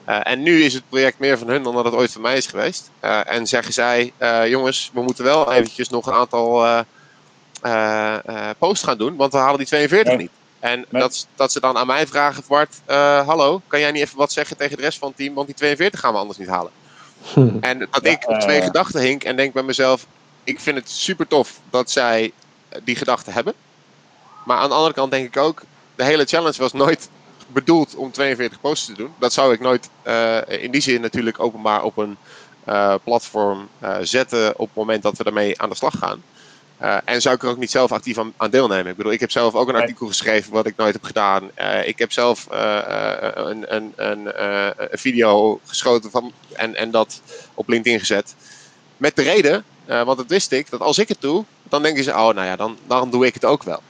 [0.05, 2.47] en nu is het project meer van hun dan dat het ooit van mij is
[2.47, 2.89] geweest.
[3.25, 4.13] en zeggen zij,
[4.47, 6.83] jongens, we moeten wel eventjes nog een aantal
[8.57, 10.19] posts gaan doen, want we halen die 42 ja.
[10.19, 10.31] niet.
[10.61, 14.17] En dat, dat ze dan aan mij vragen, Bart, uh, hallo, kan jij niet even
[14.17, 16.47] wat zeggen tegen de rest van het team, want die 42 gaan we anders niet
[16.47, 16.71] halen.
[17.33, 17.57] Hm.
[17.69, 20.05] En dat ja, ik op twee uh, gedachten hink en denk bij mezelf,
[20.43, 22.31] ik vind het super tof dat zij
[22.83, 23.53] die gedachten hebben.
[24.45, 25.61] Maar aan de andere kant denk ik ook,
[25.95, 27.09] de hele challenge was nooit
[27.47, 29.13] bedoeld om 42 posts te doen.
[29.19, 32.17] Dat zou ik nooit uh, in die zin natuurlijk openbaar op een
[33.03, 33.69] platform
[34.01, 36.23] zetten op het moment dat we ermee aan de slag gaan.
[36.81, 38.91] Uh, en zou ik er ook niet zelf actief aan, aan, deelnemen?
[38.91, 41.51] Ik bedoel, ik heb zelf ook een artikel geschreven wat ik nooit heb gedaan.
[41.57, 42.79] Uh, ik heb zelf uh,
[43.33, 47.21] een, een, een, een, video geschoten van, en, en dat
[47.53, 48.35] op LinkedIn gezet.
[48.97, 52.11] Met de reden, want dat wist ik, dat als ik het doe, dan denken ze,
[52.11, 53.81] oh nou ja, dan, dan doe ik het ook wel.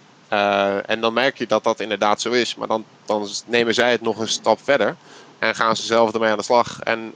[0.85, 2.55] en dan merk je dat dat inderdaad zo is.
[2.55, 4.95] Maar dan, dan nemen zij het nog een stap verder.
[5.39, 6.79] En gaan ze zelf ermee aan de slag.
[6.79, 7.13] En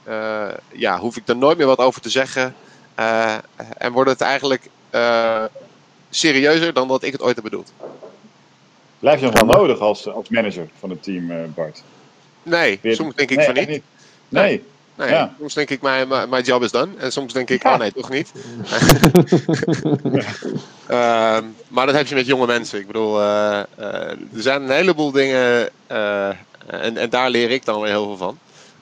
[0.72, 2.56] ja, hoef ik er nooit meer wat over te zeggen.
[3.78, 4.70] en wordt het eigenlijk
[6.16, 7.72] serieuzer dan dat ik het ooit heb bedoeld.
[9.00, 11.84] Blijf je nog wel nodig als, als manager van het team, uh, Bart?
[12.44, 13.68] Nee, soms denk ik nee, van niet.
[13.68, 13.84] niet.
[14.30, 14.44] Nee.
[14.44, 14.64] nee.
[14.98, 15.36] Nee, ja.
[15.40, 16.92] soms denk ik, mijn, mijn job is done.
[16.98, 17.74] En soms denk ik, ja.
[17.74, 18.32] oh nee, toch niet.
[20.90, 21.38] uh,
[21.76, 22.80] maar dat heb je met jonge mensen.
[22.80, 25.70] Ik bedoel, uh, er zijn een heleboel dingen.
[25.88, 28.38] en, en daar leer ik dan weer heel veel van.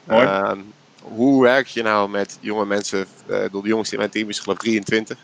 [0.07, 0.59] Ehm,
[1.01, 3.05] hoe werk je nou met jonge mensen?
[3.51, 5.17] door de jongste in mijn team is geloof ik 23.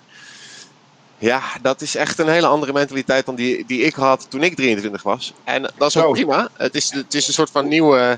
[1.19, 4.55] Ja, dat is echt een hele andere mentaliteit dan die, die ik had toen ik
[4.55, 5.33] 23 was.
[5.43, 6.11] En dat is ook oh.
[6.11, 6.49] prima.
[6.53, 8.17] Het is, het is een soort van nieuwe,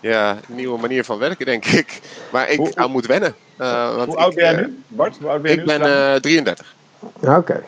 [0.00, 2.00] ja, nieuwe manier van werken, denk ik.
[2.30, 3.34] Waar ik hoe, aan moet wennen.
[3.58, 5.16] Uh, want hoe oud ben jij nu, Bart?
[5.20, 5.64] Hoe oud ben ik nu?
[5.64, 6.74] ben uh, 33.
[7.20, 7.38] Ja, oké.
[7.38, 7.62] Okay.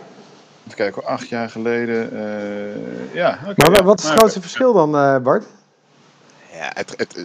[0.64, 2.10] Even kijken, acht jaar geleden.
[2.12, 3.84] Uh, ja, okay, maar ja.
[3.84, 5.44] wat is het grootste verschil dan, uh, Bart?
[6.52, 7.16] Ja, het, het,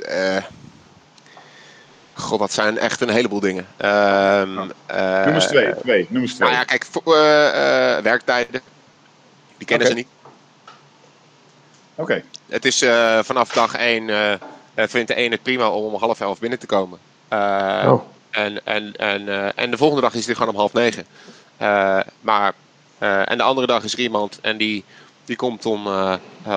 [2.17, 3.67] God, dat zijn echt een heleboel dingen.
[3.77, 4.57] Um,
[4.91, 5.75] uh, noem eens twee.
[5.75, 6.07] twee.
[6.09, 6.49] Noem eens twee.
[6.49, 8.61] Nou ja, kijk, voor, uh, uh, werktijden.
[9.57, 9.97] Die kennen okay.
[9.97, 10.07] ze niet.
[11.95, 12.01] Oké.
[12.01, 12.23] Okay.
[12.45, 12.85] Het is
[13.21, 14.39] vanaf dag één,
[14.75, 16.99] vindt de ene het prima om om half elf binnen te komen.
[17.29, 18.01] oh.
[18.29, 21.05] en, en, en, en de volgende dag is het gewoon om half negen.
[22.21, 22.53] maar,
[22.99, 24.83] en de andere dag is er iemand en die,
[25.25, 25.87] die komt om,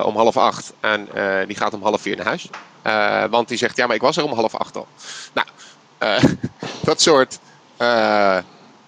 [0.03, 1.07] om half acht en
[1.47, 2.49] die gaat om half vier naar huis.
[2.87, 4.87] Uh, want die zegt, ja, maar ik was er om half acht al.
[5.33, 5.47] Nou,
[6.03, 6.23] uh,
[6.83, 7.39] dat, soort,
[7.77, 7.87] uh,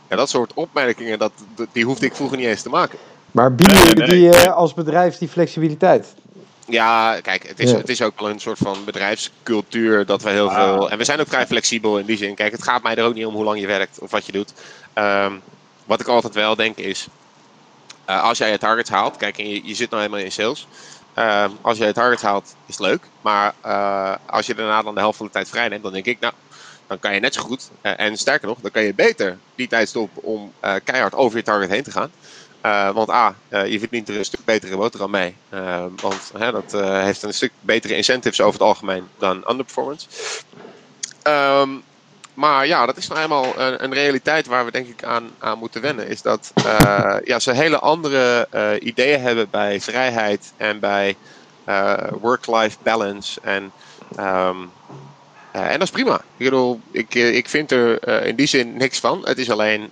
[0.10, 1.32] ja, dat soort opmerkingen, dat,
[1.71, 2.99] die hoefde ik vroeger niet eens te maken.
[3.32, 6.13] Maar bieden jullie nee, nee, die als bedrijf die flexibiliteit?
[6.67, 7.77] Ja, kijk, het is, ja.
[7.77, 10.56] het is ook wel een soort van bedrijfscultuur dat we heel ah.
[10.56, 10.89] veel...
[10.89, 12.36] En we zijn ook vrij flexibel in die zin.
[12.36, 14.32] Kijk, het gaat mij er ook niet om hoe lang je werkt of wat je
[14.32, 14.53] doet.
[14.93, 15.41] Um,
[15.86, 17.08] wat ik altijd wel denk is,
[18.06, 20.67] als jij je targets haalt, kijk, en je, je zit nou helemaal in sales...
[21.15, 23.12] Uh, als je het target haalt, is het leuk.
[23.21, 26.06] Maar uh, als je daarna dan de helft van de tijd vrij neemt, dan denk
[26.06, 26.34] ik, nou,
[26.88, 27.71] dan kan je net zo goed.
[27.82, 31.38] Uh, en sterker nog, dan kan je beter die tijd stoppen om eh, keihard over
[31.38, 32.12] je target heen te gaan.
[32.93, 35.36] want A, je verdient er een stuk betere boterham mee.
[35.95, 40.08] want dat heeft een stuk betere incentives over het algemeen dan underperformance.
[41.28, 41.84] Um,
[42.34, 45.58] maar ja, dat is nou eenmaal een, een, realiteit waar we denk ik aan, aan
[45.58, 46.08] moeten wennen.
[46.08, 51.15] Is dat uh, ja, ze hele andere uh, ideeën hebben bij vrijheid en bij
[51.69, 53.41] uh, work-life balance.
[53.43, 53.72] En,
[54.19, 54.72] um,
[55.52, 56.15] en dat is prima.
[56.15, 59.22] Ik bedoel, ik, ik vind er in die zin niks van.
[59.24, 59.91] Het is alleen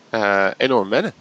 [0.58, 1.14] enorm wennen.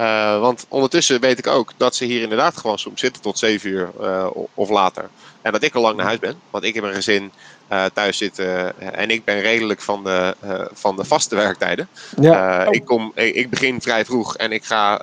[0.00, 3.70] Eh, want ondertussen weet ik ook dat ze hier inderdaad gewoon soms zitten tot 7
[3.70, 5.08] uur eh, of later.
[5.42, 6.40] En dat ik al lang naar huis ben.
[6.50, 7.32] Want ik heb een gezin
[7.72, 8.80] uh, thuis zitten.
[8.94, 10.34] en ik ben redelijk van de,
[10.72, 11.88] van de vaste werktijden.
[12.20, 12.66] Ja.
[12.70, 14.98] ik, kom, ik, begin vrij vroeg en ik ga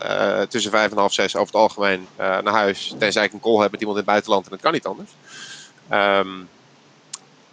[0.46, 2.96] tussen vijf en half zes over het algemeen naar huis.
[3.00, 5.10] Tenzij ik een call heb met iemand in het buitenland en dat kan niet anders.
[5.92, 6.50] Um,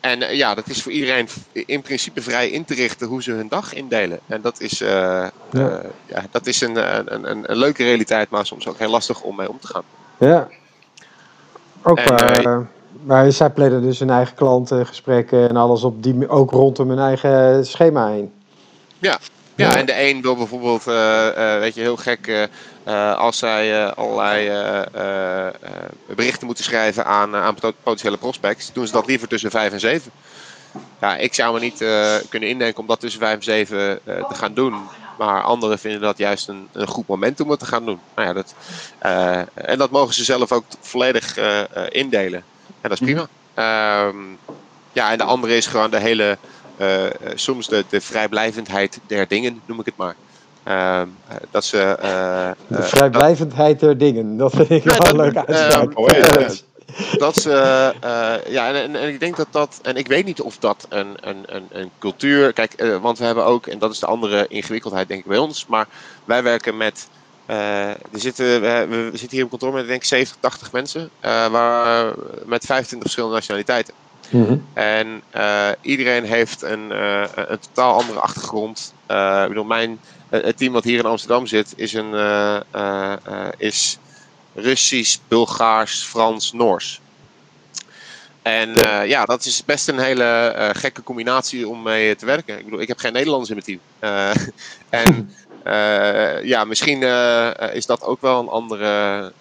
[0.04, 3.30] en eh, ja, dat is voor iedereen in principe vrij in te richten hoe ze
[3.30, 4.18] hun dag indelen.
[4.26, 5.30] En dat is, uh, ja.
[5.52, 5.74] Uh,
[6.06, 6.24] ja.
[6.30, 9.48] dat is een, een, een, een, leuke realiteit, maar soms ook heel lastig om mee
[9.48, 9.82] om te gaan.
[10.18, 10.48] Ja.
[11.82, 12.68] Ook, en,
[13.02, 17.66] maar zij plannen dus hun eigen klantengesprekken en alles op die, ook rondom hun eigen
[17.66, 18.32] schema heen.
[18.98, 19.18] Ja,
[19.54, 20.84] ja, en de een wil bijvoorbeeld,
[21.60, 22.48] weet je, heel gek
[22.86, 24.50] uh, als zij allerlei
[26.06, 30.12] berichten moeten schrijven aan, aan potentiële prospects, doen ze dat liever tussen 5 en 7.
[31.00, 31.84] Ja, ik zou me niet
[32.28, 34.74] kunnen indenken om dat tussen 5 en 7 te gaan doen.
[35.18, 38.00] Maar anderen vinden dat juist een, een goed moment om het te gaan doen.
[38.14, 38.54] Nou ja, dat,
[39.54, 41.38] en dat mogen ze zelf ook volledig
[41.88, 42.44] indelen.
[42.80, 43.28] En dat is prima.
[44.06, 44.38] Um,
[44.94, 46.38] ja, en de andere is gewoon de hele,
[47.34, 50.14] soms de, de vrijblijvendheid der dingen, noem ik het maar.
[50.68, 51.02] Uh,
[51.50, 55.98] dat ze, uh, de vrijblijvendheid der dingen, dat vind ik wel een leuk uitspraak.
[55.98, 56.48] Uh,
[57.18, 57.50] dat ze,
[58.48, 61.42] ja, en, en, ik denk dat dat, en ik weet niet of dat een, een,
[61.46, 65.20] een, een cultuur, kijk, want we hebben ook, en dat is de andere ingewikkeldheid denk
[65.20, 65.86] ik bij ons, maar
[66.24, 67.08] wij werken met,
[67.46, 72.14] er zitten, we, we, zitten hier op kantoor met denk ik 70, 80 mensen, waar,
[72.44, 73.94] met 25 verschillende nationaliteiten.
[74.30, 74.66] Mm -hmm.
[74.72, 75.22] En
[75.80, 76.90] iedereen heeft een,
[77.50, 78.94] een totaal andere achtergrond.
[79.08, 79.98] ik bedoel, mijn
[80.42, 83.98] het team wat hier in Amsterdam zit is, een, uh, uh, is
[84.54, 87.00] Russisch, Bulgaars, Frans, Noors.
[88.42, 92.58] En uh, ja, dat is best een hele uh, gekke combinatie om mee te werken.
[92.58, 94.12] Ik bedoel, ik heb geen Nederlanders in mijn team.
[94.12, 94.46] Uh,
[95.00, 95.32] en
[96.42, 97.02] ja, misschien
[97.72, 99.32] is dat ook wel een andere,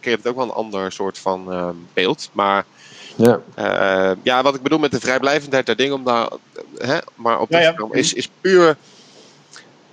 [0.00, 2.30] creëert het ook wel een ander soort van beeld.
[2.32, 2.64] Maar
[3.16, 3.40] ja.
[4.22, 6.28] ja, wat ik bedoel met de vrijblijvendheid der dingen, om daar,
[6.78, 7.74] hè, maar op ja, ja.
[7.90, 8.76] is, is puur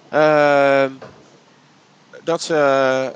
[0.10, 0.92] Ehm,
[2.24, 2.54] dat ze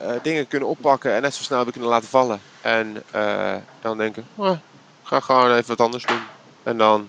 [0.01, 2.41] uh, dingen kunnen oppakken en net zo snel weer kunnen laten vallen.
[2.61, 4.51] En uh, dan denken, oh,
[5.03, 6.21] ga gewoon even wat anders doen.
[6.63, 7.07] En dan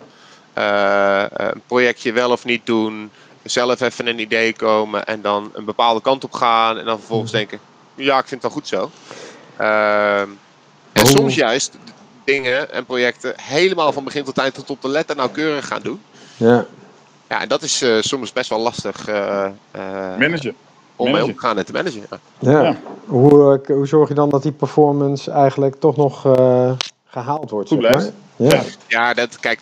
[0.59, 3.11] uh, een projectje wel of niet doen.
[3.43, 6.79] Zelf even een idee komen en dan een bepaalde kant op gaan.
[6.79, 7.41] En dan vervolgens mhm.
[7.41, 7.61] denken,
[7.95, 8.91] ja, ik vind het wel goed zo.
[9.57, 10.29] Ehm,
[10.93, 11.77] en soms juist
[12.25, 16.01] dingen en projecten helemaal van begin tot eind tot op de letter nauwkeurig gaan doen.
[16.37, 16.67] Ja.
[17.29, 19.09] Ja, en dat is uh, soms best wel lastig.
[19.09, 19.47] Uh,
[20.19, 20.55] managen.
[20.97, 22.07] Om mee om te gaan en te managen.
[22.39, 22.63] Ja.
[22.63, 22.77] ja.
[23.07, 26.21] Hoe, hoe zorg je dan dat die performance eigenlijk toch nog
[27.07, 27.69] gehaald wordt?
[27.69, 28.11] Goed maar?
[28.37, 28.63] Ja.
[28.87, 29.61] ja, dat, kijk,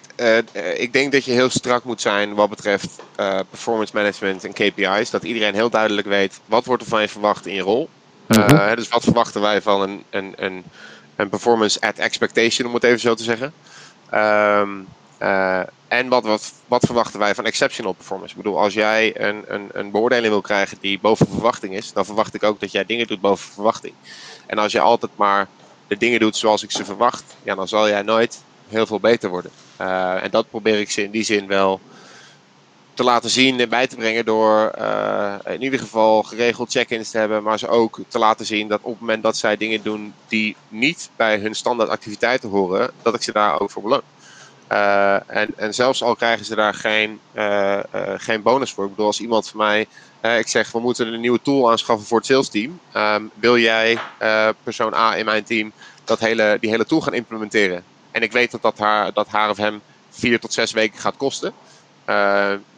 [0.76, 3.02] ik denk dat je heel strak moet zijn wat betreft
[3.50, 5.10] performance management en KPI's.
[5.10, 7.88] Dat iedereen heel duidelijk weet wat wordt er van je verwacht in je rol.
[8.26, 8.76] Mm -hmm.
[8.76, 10.64] dus wat verwachten wij van een, een, een,
[11.16, 13.52] een performance at expectation, om het even zo te zeggen.
[14.14, 14.88] Um,
[15.22, 18.30] uh, en wat, wat, wat verwachten wij van exceptional performance?
[18.36, 22.04] Ik bedoel, als jij een, een, een beoordeling wil krijgen die boven verwachting is, dan
[22.04, 23.94] verwacht ik ook dat jij dingen doet boven verwachting.
[24.46, 25.48] En als je altijd maar
[25.86, 29.30] de dingen doet zoals ik ze verwacht, ja, dan zal jij nooit heel veel beter
[29.30, 29.50] worden.
[29.80, 31.80] Uh, en dat probeer ik ze in die zin wel
[32.94, 37.18] te laten zien en bij te brengen door uh, in ieder geval geregeld check-ins te
[37.18, 40.14] hebben, maar ze ook te laten zien dat op het moment dat zij dingen doen
[40.28, 44.02] die niet bij hun standaard activiteiten horen, dat ik ze daar ook voor beloon.
[44.72, 47.78] Uh, en, en zelfs al krijgen ze daar geen, uh,
[48.16, 48.84] geen bonus voor.
[48.84, 49.86] Ik bedoel, als iemand van mij,
[50.38, 52.80] ik zeg we moeten een nieuwe tool aanschaffen voor het sales team.
[52.96, 53.98] Um, wil jij,
[54.62, 55.72] persoon A in mijn team,
[56.04, 57.84] dat hele, die hele tool gaan implementeren?
[58.10, 61.16] En ik weet dat dat haar, dat haar of hem vier tot zes weken gaat
[61.16, 61.52] kosten.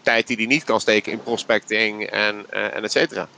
[0.03, 3.29] Tijd die hij niet kan steken in prospecting en, en et cetera.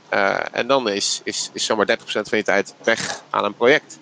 [0.51, 3.99] en dan is, is, is zomaar 30% van je tijd weg aan een project.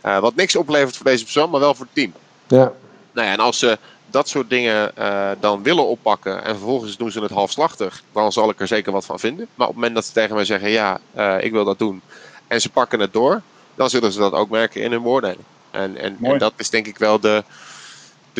[0.00, 2.12] wat niks oplevert voor deze persoon, maar wel voor het team.
[2.46, 2.72] Ja.
[3.12, 3.78] Nou ja, en als ze
[4.10, 8.50] dat soort dingen uh, dan willen oppakken en vervolgens doen ze het halfslachtig, dan zal
[8.50, 9.48] ik er zeker wat van vinden.
[9.54, 12.02] Maar op het moment dat ze tegen mij zeggen, ja, uh, ik wil dat doen,
[12.46, 13.42] en ze pakken het door,
[13.74, 15.40] dan zullen ze dat ook merken in hun beoordeling.
[15.70, 17.44] En, en, en, dat is denk ik wel de,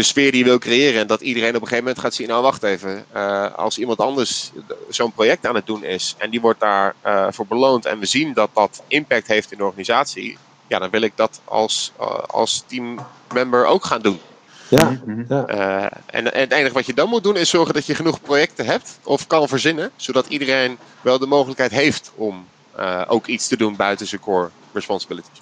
[0.01, 1.01] de sfeer die je wil creëren.
[1.01, 3.99] En dat iedereen op een gegeven moment gaat zien, nou wacht even, uh, als iemand
[3.99, 4.53] anders
[4.89, 8.33] zo'n project aan het doen is en die wordt daarvoor voor beloond en we zien
[8.33, 11.93] dat dat impact heeft in de organisatie, ja, dan wil ik dat als,
[12.27, 14.21] als teammember ook gaan doen.
[14.69, 14.99] Ja.
[15.05, 15.25] Mhm.
[15.29, 15.45] ja.
[15.49, 18.21] Uh, en, en, het enige wat je dan moet doen is zorgen dat je genoeg
[18.21, 22.47] projecten hebt of kan verzinnen, zodat iedereen wel de mogelijkheid heeft om
[22.79, 25.41] uh, ook iets te doen buiten zijn core responsibilities.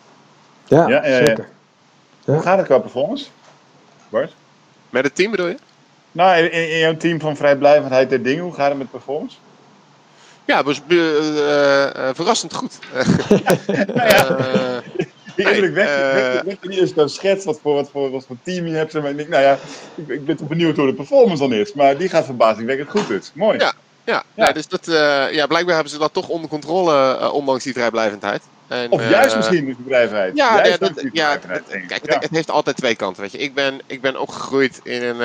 [0.65, 1.49] Ja, ja, ja zeker.
[2.25, 2.33] Ja.
[2.33, 3.27] Hoe gaat het qua performance,
[4.09, 4.33] Bart?
[4.91, 5.57] Met het team bedoel je?
[6.13, 9.37] Nou, in, in jouw team van vrijblijvendheid der dingen, hoe gaat het met performance?
[10.45, 12.79] Ja, dus, uh, verrassend goed.
[13.95, 14.83] nou ja,
[15.37, 18.93] indruk weg, eens kan schetsen wat voor, wat, voor, wat voor team je hebt.
[18.93, 19.59] Maar ik nou ja,
[19.95, 21.73] ik, ik ben toch benieuwd hoe de performance dan is.
[21.73, 23.33] Maar die gaat verbazingwekkend goed uit.
[23.35, 23.59] Mooi.
[23.59, 23.75] Ja,
[24.09, 24.53] ja, ja.
[24.53, 28.43] dus dat, uh, ja, blijkbaar hebben ze dat toch onder controle, uh, ondanks die vrijblijvendheid.
[28.69, 30.37] En, of juist uh, misschien de bedrijvigheid.
[30.37, 32.23] Ja, ja, dat, ja kijk.
[32.23, 33.23] Het, heeft altijd twee kanten.
[33.23, 33.39] Weet je.
[33.39, 35.17] Ik, ben, ik ben opgegroeid in een.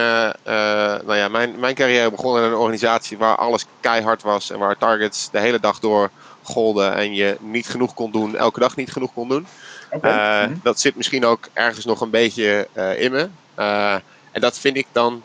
[1.06, 4.78] nou ja, mijn, mijn carrière begon in een organisatie waar alles keihard was en waar
[4.78, 6.10] targets de hele dag door
[6.42, 9.48] golden en je niet genoeg kon doen, elke dag niet genoeg kon doen.
[9.92, 10.46] Okay.
[10.46, 10.60] Mm -hmm.
[10.64, 12.68] Dat zit misschien ook ergens nog een beetje
[12.98, 13.30] in me.
[14.32, 15.24] en dat vind ik dan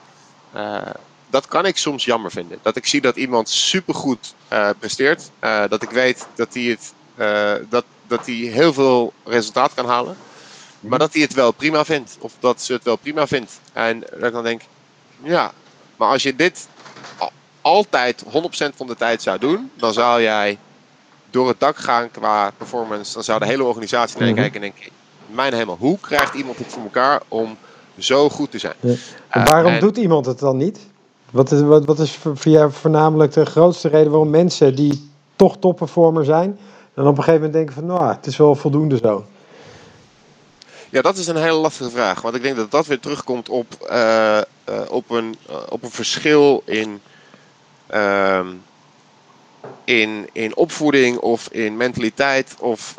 [1.30, 2.58] dat kan ik soms jammer vinden.
[2.62, 5.30] Dat ik zie dat iemand supergoed uh, presteert.
[5.44, 9.86] Uh, dat ik weet dat hij, het, uh, dat, dat hij heel veel resultaat kan
[9.86, 10.16] halen.
[10.80, 12.16] Maar dat hij het wel prima vindt.
[12.20, 13.60] Of dat ze het wel prima vindt.
[13.72, 14.60] En dat ik dan denk,
[15.22, 15.52] ja,
[15.96, 16.68] maar als je dit
[17.60, 18.28] altijd 100%
[18.76, 20.58] van de tijd zou doen, dan zou jij
[21.30, 23.14] door het dak gaan qua performance.
[23.14, 24.92] Dan zou de hele organisatie naar je kijken en denken,
[25.26, 27.56] mijn hemel, hoe krijgt iemand het voor elkaar om
[27.98, 28.74] zo goed te zijn?
[28.80, 28.94] Ja.
[29.44, 30.78] waarom en, doet iemand het dan niet?
[31.30, 35.56] Wat is, wat, wat is voor jou voornamelijk de grootste reden waarom mensen die toch
[35.58, 36.58] topperformer zijn,
[36.94, 39.24] dan op een gegeven moment denken van, nou, het is wel voldoende zo?
[40.90, 42.20] Ja, dat is een hele lastige vraag.
[42.20, 45.90] Want ik denk dat dat weer terugkomt op, uh, uh, op, een, uh, op een
[45.90, 47.00] verschil in,
[47.86, 48.46] ehm,
[49.84, 52.54] in, in opvoeding of in mentaliteit.
[52.58, 52.94] Of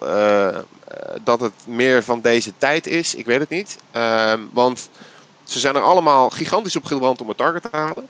[1.23, 3.15] dat het meer van deze tijd is.
[3.15, 3.77] Ik weet het niet.
[3.91, 4.89] Ehm, want
[5.43, 8.07] ze zijn er allemaal gigantisch op gebrand om een target te halen.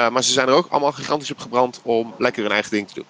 [0.00, 2.88] Uh, maar ze zijn er ook allemaal gigantisch op gebrand om lekker hun eigen ding
[2.88, 3.04] te doen.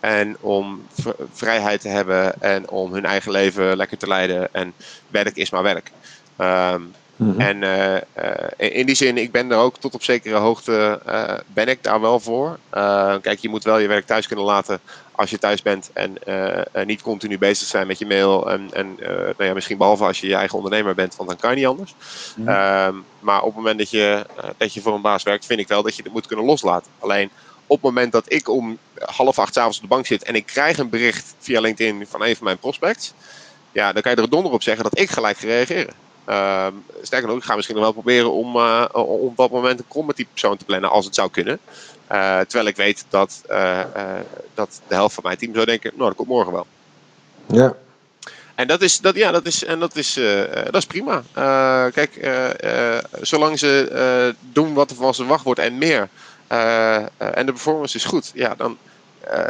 [0.00, 0.86] En om
[1.32, 4.54] vrijheid te hebben en om hun eigen leven lekker te leiden.
[4.54, 4.72] En
[5.08, 5.90] werk is maar werk.
[6.38, 7.40] Um, mm-hmm.
[7.40, 7.94] En uh,
[8.58, 11.00] uh, in die zin, ik ben er ook tot op zekere hoogte,
[11.46, 12.58] ben ik daar wel voor.
[13.20, 14.80] kijk, je moet wel je werk thuis kunnen laten
[15.12, 16.18] als je thuis bent en
[16.86, 18.50] niet continu bezig zijn met je mail.
[18.50, 21.50] En, en nou ja, misschien behalve als je je eigen ondernemer bent, want dan kan
[21.50, 21.94] je niet anders.
[22.36, 22.94] Mm-hmm.
[22.94, 25.68] Um, maar op het moment dat je, dat je voor een baas werkt, vind ik
[25.68, 26.90] wel dat je het moet kunnen loslaten.
[26.98, 27.30] Alleen
[27.66, 30.46] op het moment dat ik om half acht avonds op de bank zit en ik
[30.46, 33.12] krijg een bericht via LinkedIn van een van mijn prospects,
[33.72, 35.94] ja, dan kan je er donder op zeggen dat ik gelijk ga reageren.
[36.28, 36.66] Uh,
[37.02, 40.04] sterker nog, ik ga misschien nog wel proberen om uh, op dat moment een call
[40.04, 41.58] met die persoon te plannen als het zou kunnen.
[42.12, 43.80] Uh, terwijl ik weet dat, uh,
[44.54, 46.66] dat de helft van mijn team zou denken, nou dat komt morgen wel.
[47.46, 47.74] Ja.
[48.54, 50.14] En dat is, dat, ja, dat is, en dat is,
[50.64, 51.22] dat is prima.
[51.90, 52.30] kijk,
[53.20, 56.08] zolang ze doen wat er van ze wacht wordt en meer,
[56.46, 58.78] en de performance is goed, ja, dan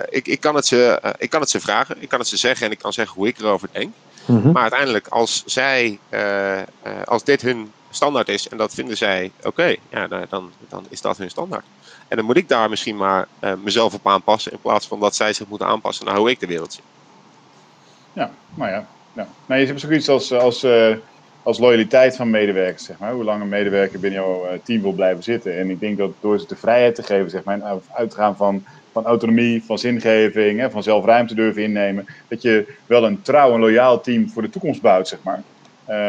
[0.08, 2.66] ik, ik, kan het ze, ik kan het ze vragen, ik kan het ze zeggen
[2.66, 3.94] en ik kan zeggen hoe ik erover denk.
[4.24, 4.52] Mm-hmm.
[4.52, 5.98] Maar uiteindelijk, als zij,
[7.04, 10.86] als dit hun standaard is en dat vinden zij oké, okay, ja, nou, dan, dan
[10.88, 11.64] is dat hun standaard.
[12.08, 13.28] En dan moet ik daar misschien maar
[13.62, 16.46] mezelf op aanpassen in plaats van dat zij zich moeten aanpassen naar hoe ik de
[16.46, 16.82] wereld zie.
[18.12, 18.86] Ja, maar ja.
[19.12, 19.28] ja.
[19.46, 20.64] Nee, je hebt zoiets als, als
[21.42, 23.12] als loyaliteit van medewerkers, zeg maar.
[23.12, 25.58] Hoe lang een medewerker binnen jouw eh, team wil blijven zitten.
[25.58, 28.64] En ik denk dat door ze de vrijheid te geven, zeg maar, en uitgaan van,
[28.92, 33.54] van autonomie, van zingeving, hè, van zelf ruimte durven innemen, dat je wel een trouw
[33.54, 35.42] en loyaal team voor de toekomst bouwt, zeg maar.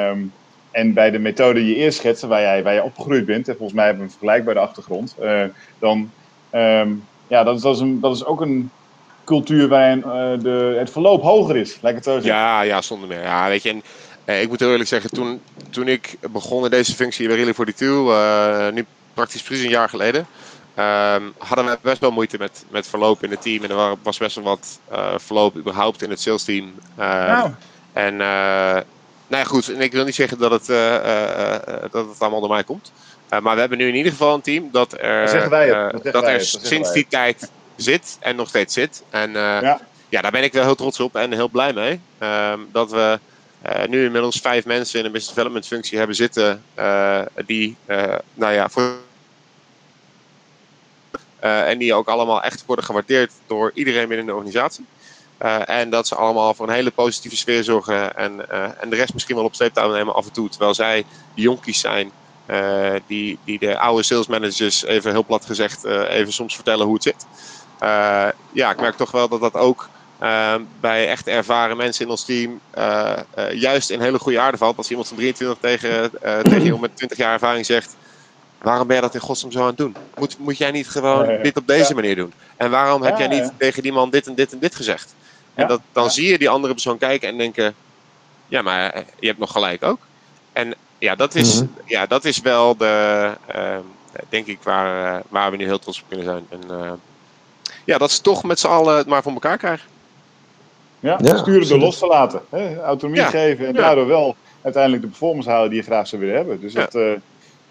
[0.10, 0.32] Um,
[0.72, 3.56] en bij de methode die je eerst schetste, waar jij, waar jij opgegroeid bent, en
[3.56, 5.44] volgens mij hebben we een vergelijkbare achtergrond, uh,
[5.80, 6.12] dan,
[6.54, 8.70] um, ja, dat is, een, dat is ook een
[9.24, 12.28] cultuur waarin uh, de, het verloop hoger is, lijkt het zo.
[12.28, 13.22] Ja, ja, zonder meer.
[13.22, 13.82] Ja, weet je, en
[14.26, 17.54] uh, ik moet heel eerlijk zeggen, toen, toen ik begon in deze functie bij Really
[17.54, 20.26] 42, uh, nu praktisch precies een jaar geleden,
[20.76, 23.64] uh, hadden we best wel moeite met, met verloop in het team.
[23.64, 26.74] En er was best wel wat uh, verloop überhaupt in het sales team.
[26.96, 27.52] Nou.
[27.94, 30.66] En nou ja, goed, en ik wil niet zeggen dat het,
[31.92, 32.92] dat het allemaal door mij komt.
[33.30, 36.24] maar we hebben nu in ieder geval een team dat er, dat wij dat, dat
[36.24, 39.04] er sinds die tijd zit en nog steeds zit.
[39.10, 39.82] En ja.
[40.10, 40.22] ja.
[40.22, 42.00] daar ben ik wel heel trots op en heel blij mee.
[42.18, 43.20] Ehm, dat we
[43.66, 48.16] uh, nu inmiddels vijf mensen in een business development functie hebben zitten uh, die, uh,
[48.34, 48.96] nou ja, voor,
[51.44, 54.86] en die ook allemaal echt worden gewaardeerd door iedereen binnen de organisatie.
[55.66, 58.50] en dat ze allemaal voor een hele positieve sfeer zorgen en,
[58.80, 60.50] en de rest misschien wel op sleeptouw nemen af en toe.
[60.50, 61.06] Terwijl zij
[61.36, 62.12] de jonkies zijn
[63.08, 67.04] die, die de oude sales managers, even heel plat gezegd, even soms vertellen hoe het
[67.04, 67.26] zit.
[68.54, 69.90] ja, ik merk toch wel dat dat ook
[70.80, 72.60] bij echt ervaren mensen in ons team
[73.52, 74.78] juist in hele goede aarde valt.
[74.78, 76.12] Als iemand van 23 tegen,
[76.44, 77.96] tegen iemand met 20 jaar ervaring zegt:
[78.64, 79.96] Waarom ben je dat in godsnaam zo aan het doen?
[80.18, 81.96] Moet, moet jij niet gewoon dit op deze ja.
[81.96, 82.34] manier doen?
[82.58, 85.16] En waarom heb jij niet tegen die man dit en dit en dit gezegd?
[85.54, 87.76] En dat, dan zie je die andere persoon kijken en denken:
[88.48, 90.00] Ja, maar je hebt nog gelijk ook.
[90.54, 91.78] En ja, dat is, mm-hmm.
[91.86, 93.82] ja, dat is wel de, ehm,
[94.30, 96.46] denk ik, waar, waar we nu heel trots op kunnen zijn.
[96.50, 97.00] En,
[97.86, 99.88] ja, dat ze toch met z'n allen het maar voor elkaar krijgen.
[101.00, 102.42] Ja, Ja, sturen door los te laten.
[102.50, 102.80] Hè?
[102.82, 103.30] Autonomie Ja.
[103.30, 103.80] geven en Ja.
[103.82, 106.62] daardoor wel uiteindelijk de performance halen die je graag zou willen hebben.
[106.62, 106.80] Dus Ja.
[106.80, 107.12] dat, eh,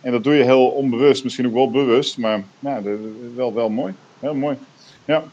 [0.03, 2.98] en dat doe je heel onbewust, misschien ook wel bewust, maar ja, dat
[3.34, 3.94] wel, wel mooi.
[4.20, 4.57] Heel mooi.
[5.05, 5.24] Ja.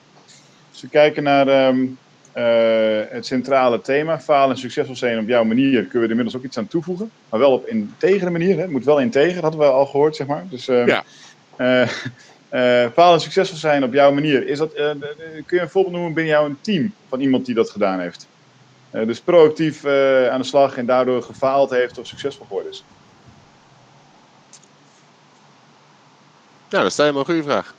[0.72, 1.86] Als we kijken naar ehm,
[2.32, 6.36] eh, het centrale thema, falen en succesvol zijn op jouw manier, kunnen we er inmiddels
[6.36, 7.12] ook iets aan toevoegen.
[7.30, 8.56] Maar wel op integere manier.
[8.56, 8.62] Hè?
[8.62, 10.46] Het moet wel integer, hadden we al gehoord, zeg maar.
[10.50, 11.04] Dus, eh, Ja.
[11.56, 11.82] eh,
[12.50, 14.48] eh, falen en succesvol zijn op jouw manier.
[14.48, 18.00] Is dat, kun je een voorbeeld noemen binnen jouw team van iemand die dat gedaan
[18.00, 18.28] heeft?
[18.92, 19.86] Dus proactief
[20.30, 22.84] aan de slag en daardoor gefaald heeft of succesvol geworden is.
[26.70, 27.74] Nou, dat stel je me een goede vraag.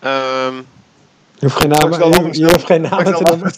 [0.00, 0.54] Ehm,
[1.38, 1.98] Je hoeft geen namen,
[2.32, 3.52] je, je hoeft geen namen te noemen.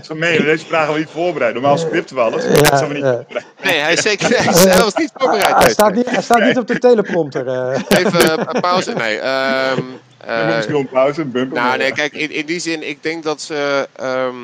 [0.00, 1.54] Is gemeen, deze vragen we niet voorbereid.
[1.54, 2.44] Normaal scripten we alles.
[2.44, 3.46] Ja, dat zijn we niet voorbereid.
[3.62, 5.56] nee, hij is zeker hij is- hij was niet voorbereid.
[5.56, 7.46] Hij staat niet, hij staat niet op de teleprompter.
[7.48, 7.80] eh.
[7.88, 8.92] Even een pauze.
[8.92, 9.18] Nee.
[9.18, 10.00] ehm, moeten
[10.48, 11.62] eh, misschien een pauze, een bumper.
[11.62, 13.88] nou, nee, kijk, in, in die zin, ik denk dat ze.
[13.92, 14.34] ehm,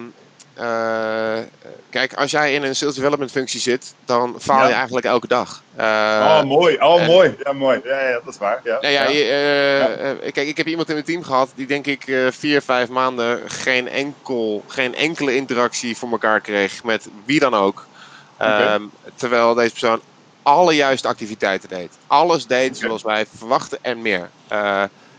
[0.60, 1.38] eh,
[1.90, 4.68] kijk, als jij in een sales development functie zit, dan faal Ja.
[4.68, 5.62] je eigenlijk elke dag.
[5.76, 6.76] Eh, oh, mooi.
[6.80, 7.36] Oh, en- mooi.
[7.44, 7.80] Ja, mooi.
[7.84, 8.60] Ja, ja, dat is waar.
[8.64, 9.08] Ja, Nou ja, ja.
[9.08, 12.88] je, eh, kijk, ik heb iemand in mijn team gehad die denk ik vier, vijf
[12.88, 17.86] maanden geen, enkel, geen enkele interactie voor elkaar kreeg met wie dan ook.
[18.38, 18.82] Ehm,
[19.14, 20.00] terwijl deze persoon
[20.42, 21.92] alle juiste activiteiten deed.
[22.06, 24.30] Alles deed zoals wij verwachten en meer.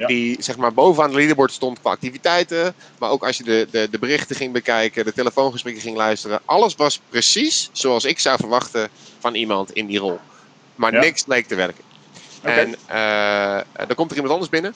[0.01, 0.15] Eh, Ja.
[0.15, 2.73] Die zeg maar bovenaan het leaderboard stond qua activiteiten.
[2.99, 6.39] Maar ook als je de, de, de berichten ging bekijken, de telefoongesprekken ging luisteren.
[6.45, 8.89] Alles was precies zoals ik zou verwachten
[9.19, 10.19] van iemand in die rol.
[10.75, 10.99] Maar Ja.
[10.99, 11.83] niks leek te werken.
[12.41, 14.73] En eh, dan komt er iemand anders binnen.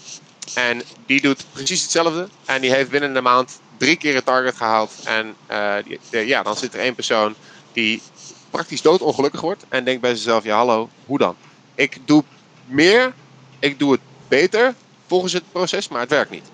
[0.54, 2.28] En die doet precies hetzelfde.
[2.46, 4.92] En die heeft binnen een maand drie keer het target gehaald.
[5.04, 7.36] En eh, die- de- ja, dan zit er één persoon
[7.74, 8.02] die
[8.50, 9.66] praktisch doodongelukkig wordt.
[9.70, 11.36] En denkt bij zichzelf, ja hallo, hoe dan?
[11.76, 12.24] Ik doe
[12.66, 13.14] meer,
[13.60, 14.76] ik doe het beter
[15.08, 16.50] volgens het proces, maar het werkt niet.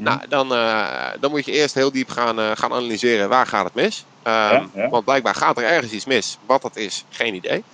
[0.00, 0.08] Mhm.
[0.08, 3.64] Nou, dan, eh, dan moet je eerst heel diep gaan, eh, gaan analyseren waar gaat
[3.64, 4.04] het mis.
[4.24, 4.68] Ja.
[4.90, 6.38] Want blijkbaar gaat er ergens iets mis.
[6.46, 7.64] Wat dat is, geen idee.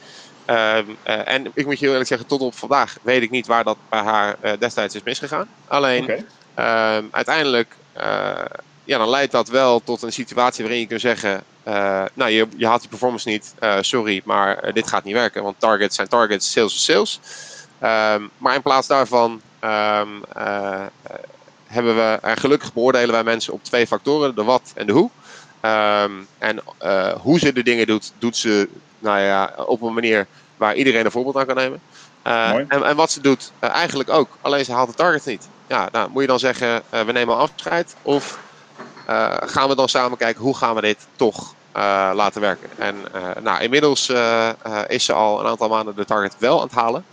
[0.45, 3.47] Ehm, eh, en ik moet je heel eerlijk zeggen, tot op vandaag weet ik niet
[3.47, 5.49] waar dat bij haar destijds is misgegaan.
[5.69, 7.77] Alleen, ehm, uiteindelijk
[8.85, 11.43] ja, dan leidt dat wel tot een situatie waarin je kunt zeggen:
[12.15, 15.43] Nou, je, je had die performance niet, sorry, maar dit gaat niet werken.
[15.43, 17.21] Want targets zijn targets, sales is sales.
[18.39, 20.89] Maar in plaats daarvan ehm, eh, eh,
[21.67, 25.11] hebben we, en gelukkig beoordelen wij mensen op twee factoren: de wat en de hoe.
[25.61, 30.27] Ehm, en eh, hoe ze de dingen doet, doet ze nou ja, op een manier
[30.57, 31.81] waar iedereen een voorbeeld aan kan nemen.
[32.23, 34.29] Eh, en, en wat ze doet, eh, eigenlijk ook.
[34.41, 35.49] Alleen ze haalt de target niet.
[35.67, 37.97] Ja, nou, moet je dan zeggen, eh, we nemen afscheid?
[38.03, 38.39] Of
[39.07, 42.69] eh, gaan we dan samen kijken, hoe gaan we dit toch eh, laten werken?
[42.79, 44.55] En eh, nou, inmiddels eh, eh,
[44.87, 47.05] is ze al een aantal maanden de target wel aan het halen.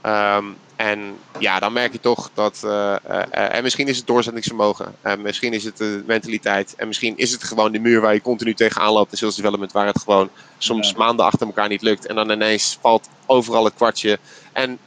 [0.00, 0.44] Ehm,
[0.76, 2.60] en ja, dan merk je toch dat.
[2.64, 4.94] eh, eh, eh, en misschien is het doorzettingsvermogen.
[5.02, 6.74] En misschien is het de mentaliteit.
[6.74, 9.72] En misschien is het gewoon de muur waar je continu tegenaan loopt in sales development.
[9.72, 10.96] Waar het gewoon soms Ja.
[10.96, 12.06] maanden achter elkaar niet lukt.
[12.06, 14.18] En dan ineens valt overal het kwartje.
[14.52, 14.78] En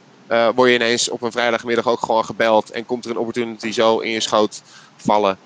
[0.54, 2.70] word je ineens op een vrijdagmiddag ook gewoon gebeld.
[2.70, 4.62] En komt er een opportunity zo in je schoot
[4.96, 5.38] vallen.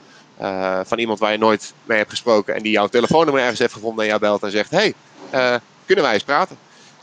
[0.85, 2.55] van iemand waar je nooit mee hebt gesproken.
[2.55, 4.95] En die jouw telefoonnummer ergens heeft gevonden en jou belt en zegt: Hey,
[5.87, 6.59] kunnen wij eens praten?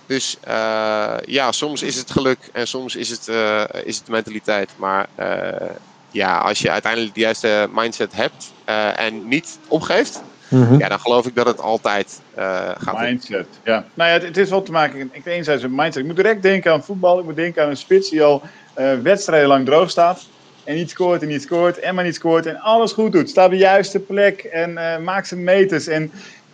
[0.05, 4.11] Dus eh, ja, soms is het geluk en soms is het, eh, is het de
[4.11, 4.69] mentaliteit.
[4.75, 5.69] Maar eh,
[6.11, 10.77] ja, als je uiteindelijk de juiste mindset hebt eh, en niet opgeeft, Mhm.
[10.77, 12.85] ja, dan geloof ik dat het altijd eh, gaat.
[12.85, 13.01] lukken.
[13.03, 13.85] Mindset, ja.
[13.93, 15.09] Nou ja, het, het is wel te maken.
[15.11, 16.01] Ik enerzijds een mindset.
[16.01, 17.19] Ik moet direct denken aan voetbal.
[17.19, 18.41] Ik moet denken aan een spits die al
[18.73, 20.25] eh, wedstrijden lang droog staat.
[20.63, 22.45] En niet scoort en niet scoort en maar niet scoort.
[22.45, 23.29] En alles goed doet.
[23.29, 25.87] Staat op de juiste plek en eh, maakt zijn meters.
[25.87, 26.11] En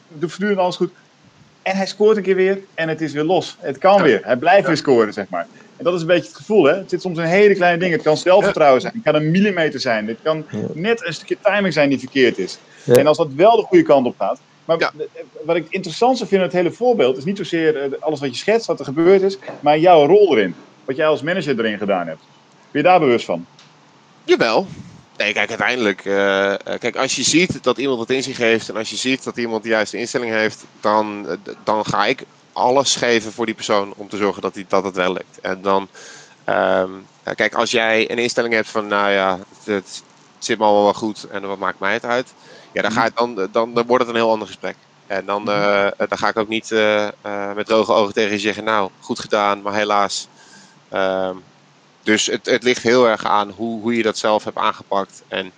[0.08, 0.92] doet voortdurend alles goed.
[1.62, 3.58] En hij scoort een keer weer en het is weer los.
[3.60, 4.20] Het kan weer.
[4.24, 4.68] Hij blijft Ja.
[4.68, 5.48] weer scoren, zeg maar.
[5.78, 6.74] En dat is een beetje het gevoel, hè.
[6.76, 7.94] Het zit soms in hele kleine dingen.
[7.94, 8.94] Het kan zelfvertrouwen zijn.
[8.94, 10.08] Het kan een millimeter zijn.
[10.08, 10.58] Het kan Ja.
[10.74, 12.58] net een stukje timing zijn die verkeerd is.
[12.84, 12.94] Ja.
[12.96, 14.40] En als dat wel de goede kant op gaat.
[14.66, 14.92] Maar
[15.46, 18.30] wat ik het interessantste vind in het hele voorbeeld is niet zozeer eh, alles wat
[18.30, 20.56] je schetst, wat er gebeurd is, maar jouw rol erin.
[20.86, 22.22] Wat jij als manager erin gedaan hebt.
[22.72, 23.46] Ben je daar bewust van?
[24.24, 24.68] Jawel.
[25.22, 26.06] Nee, kijk, uiteindelijk.
[26.06, 28.96] eh, eh, kijk, als je ziet dat iemand het in zich heeft en als je
[28.96, 33.46] ziet dat iemand de juiste instelling heeft, dan, eh, dan ga ik alles geven voor
[33.46, 35.40] die persoon om te zorgen dat, die, dat het wel lukt.
[35.40, 35.90] En dan,
[36.44, 36.92] ehm,
[37.24, 40.04] eh, kijk, als jij een instelling hebt van, nou ja, het, het
[40.38, 42.36] zit me allemaal wel goed en wat maakt mij het uit,
[42.72, 44.78] ja, dan, ga het, dan, dan, dan wordt het een heel ander gesprek.
[45.08, 46.70] En dan, eh, dan ga ik ook niet
[47.56, 50.30] met droge ogen tegen je zeggen, nou, goed gedaan, maar helaas.
[50.90, 51.38] ehm,
[52.04, 55.24] dus het, het ligt heel erg aan hoe, hoe je dat zelf hebt aangepakt.
[55.28, 55.52] En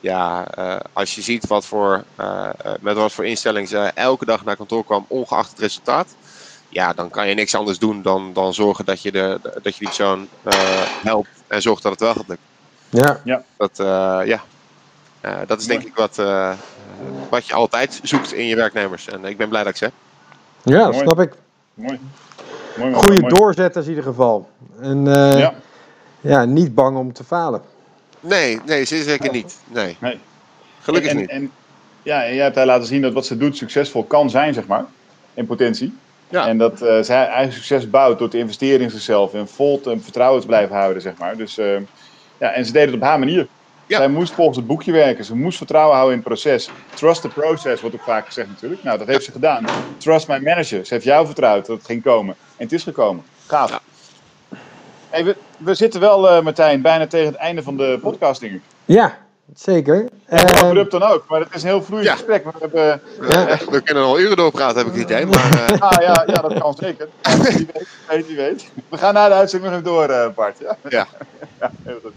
[0.00, 4.24] ja, eh, als je ziet wat voor, eh, eh, met wat voor instelling ze elke
[4.24, 6.14] dag naar kantoor kwam, ongeacht het resultaat.
[6.68, 9.78] Ja, dan kan je niks anders doen dan, dan zorgen dat je, de, dat je
[9.78, 12.46] die persoon eh, helpt en zorgt dat het wel gaat lukken.
[13.24, 14.42] Ja, Dat, eh, ja.
[15.20, 16.52] Eh, dat is denk ik wat, eh,
[17.28, 19.08] wat je altijd zoekt in je werknemers.
[19.08, 19.92] En ik ben blij dat ik ze heb.
[20.62, 21.04] ja dat Mooi.
[21.04, 21.32] snap ik.
[21.74, 22.00] Mooi.
[22.76, 24.48] mooi, mooi Goede doorzetters in ieder geval.
[24.80, 25.54] En eh, Ja.
[26.20, 27.62] Ja, niet bang om te falen.
[28.20, 29.58] Nee, nee, zeer zeker niet.
[29.66, 30.18] Nee, Nee.
[30.80, 31.28] gelukkig en, niet.
[31.28, 31.52] En,
[32.02, 34.66] ja, en jij hebt daar laten zien dat wat ze doet succesvol kan zijn, zeg
[34.66, 34.84] maar.
[35.34, 35.94] In potentie.
[36.28, 36.46] Ja.
[36.46, 39.34] En dat eh, zij eigen succes bouwt door te investeren in zichzelf.
[39.34, 41.36] En vol te vertrouwen te blijven houden, zeg maar.
[41.36, 41.76] Dus eh,
[42.38, 43.48] ja, en ze deed het op haar manier.
[43.86, 43.96] Ja.
[43.96, 45.24] Zij moest volgens het boekje werken.
[45.24, 46.70] Ze moest vertrouwen houden in het proces.
[46.94, 48.82] Trust the process, wordt ook vaak gezegd natuurlijk.
[48.82, 49.64] Nou, dat heeft ze gedaan.
[49.96, 50.86] Trust my manager.
[50.86, 52.34] Ze heeft jou vertrouwd dat het ging komen.
[52.56, 53.24] En het is gekomen.
[53.46, 53.70] Gaaf.
[53.70, 53.80] Ja.
[55.08, 55.34] Hey,
[55.64, 58.60] we, zitten wel, eh, Martijn, bijna tegen het einde van de podcast, denk ik.
[58.84, 59.18] Ja,
[59.54, 60.08] zeker.
[60.28, 62.14] Ja, Eh, abrupt dan ook, maar het is een heel vloeiend Ja.
[62.14, 62.44] gesprek.
[62.44, 63.00] We hebben,
[63.30, 63.58] Ja.
[63.70, 65.26] We kunnen al uren doorpraten, heb ik het idee.
[65.26, 67.08] Maar eh, ah, ja, ja, dat kan zeker.
[67.42, 67.66] Wie
[68.08, 68.70] weet, wie weet.
[68.88, 70.58] We gaan na de uitzending nog even door, eh, Bart.
[70.58, 71.06] Ja, ja.
[71.60, 72.12] ja heel goed.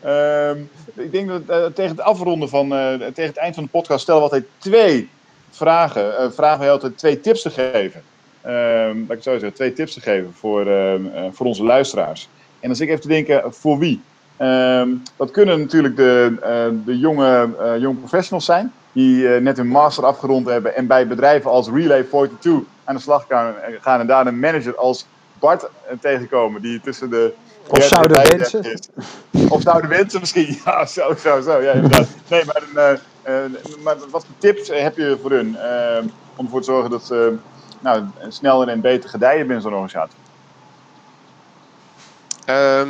[0.00, 0.58] Ehm,
[0.94, 4.20] ik denk dat tegen het afronden van, eh, tegen het eind van de podcast stellen
[4.20, 5.10] we altijd twee
[5.50, 6.18] vragen.
[6.18, 8.02] Eh, vragen we altijd twee tips te geven.
[8.42, 12.28] Laat ik zo zeggen, twee tips te geven voor, ehm, eh, voor onze luisteraars.
[12.60, 14.00] En zit ik even te denken, voor wie?
[14.36, 19.56] Ehm, dat kunnen natuurlijk de, eh, de jonge, eh, jonge professionals zijn, die eh, net
[19.56, 22.52] hun master afgerond hebben en bij bedrijven als Relay 42
[22.84, 25.06] aan de slag gaan, gaan en daar een manager als
[25.38, 27.32] Bart eh, tegenkomen, die tussen de...
[27.66, 28.62] Of zouden en wensen.
[28.62, 29.48] 35 is.
[29.48, 30.58] Of zouden wensen misschien.
[30.64, 31.60] Ja, zo, zo, zo.
[31.62, 32.08] Ja, inderdaad.
[32.28, 33.50] Nee, maar, een, eh, eh,
[33.82, 35.98] maar wat voor tips eh, heb je voor hun eh,
[36.36, 37.36] om ervoor te zorgen dat ze
[37.80, 40.18] nou, sneller en beter gedijen binnen zo'n organisatie?
[42.44, 42.88] Ehm,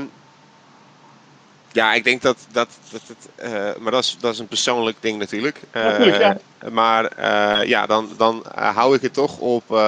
[1.72, 3.02] ja, ik denk dat, dat, dat
[3.34, 5.60] eh, maar dat is, dat is een persoonlijk ding natuurlijk.
[5.72, 6.38] Natuurlijk, ja.
[6.70, 9.80] Maar eh, ja, dan, dan hou ik het toch op,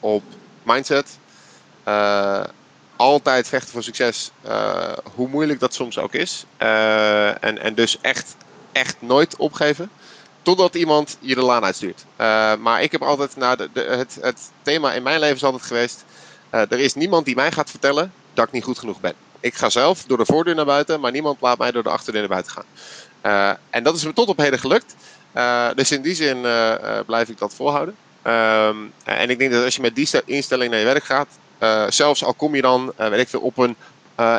[0.00, 0.22] op
[0.62, 1.18] mindset.
[2.96, 4.30] Altijd vechten voor succes,
[5.14, 6.44] hoe moeilijk dat soms ook is.
[6.56, 8.36] En, en dus echt,
[8.72, 9.90] echt nooit opgeven.
[10.46, 12.04] Totdat iemand je de laan uitstuurt.
[12.16, 15.44] Eh, maar ik heb altijd, nou, de, de- het, het thema in mijn leven is
[15.44, 16.04] altijd geweest.
[16.50, 19.14] eh, er is niemand die mij gaat vertellen dat ik niet goed genoeg ben.
[19.40, 22.20] Ik ga zelf door de voordeur naar buiten, maar niemand laat mij door de achterdeur
[22.20, 22.64] naar buiten gaan.
[23.20, 24.94] Eh, en dat is me tot op heden gelukt.
[25.74, 26.40] Dus in die zin
[27.06, 27.96] blijf ik dat volhouden.
[28.22, 31.28] Ehm, en ik denk dat als je met die instelling naar je werk gaat,
[31.94, 33.76] zelfs al kom je dan, weet ik veel, op een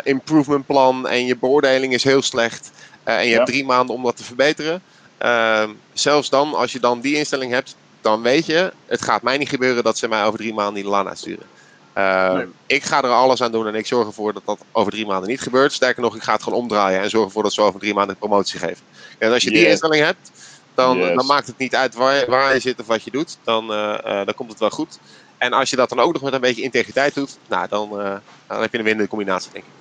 [0.04, 2.72] improvement plan en je beoordeling is heel slecht
[3.04, 3.36] en je Ja.
[3.36, 4.82] hebt drie maanden om dat te verbeteren.
[5.18, 9.38] Ehm, zelfs dan, als je dan die instelling hebt, dan weet je, het gaat mij
[9.38, 11.46] niet gebeuren dat ze mij over drie maanden niet de laan uitsturen.
[11.94, 12.46] Ehm, Nee.
[12.66, 15.30] Ik ga er alles aan doen en ik zorg ervoor dat dat over drie maanden
[15.30, 15.74] niet gebeurt.
[15.74, 18.12] Sterker nog, ik ga het gewoon omdraaien en zorg ervoor dat ze over drie maanden
[18.14, 18.84] een promotie geven.
[19.18, 20.32] En als je die instelling hebt,
[20.76, 21.16] dan, Yes.
[21.16, 23.38] dan maakt het niet uit waar, je- waar je zit of wat je doet.
[23.44, 25.00] Dan, eh, eh, dan komt het wel goed.
[25.38, 28.16] En als je dat dan ook nog met een beetje integriteit doet, nou, dan, eh,
[28.48, 29.72] dan heb je een winnende combinatie, denk ik.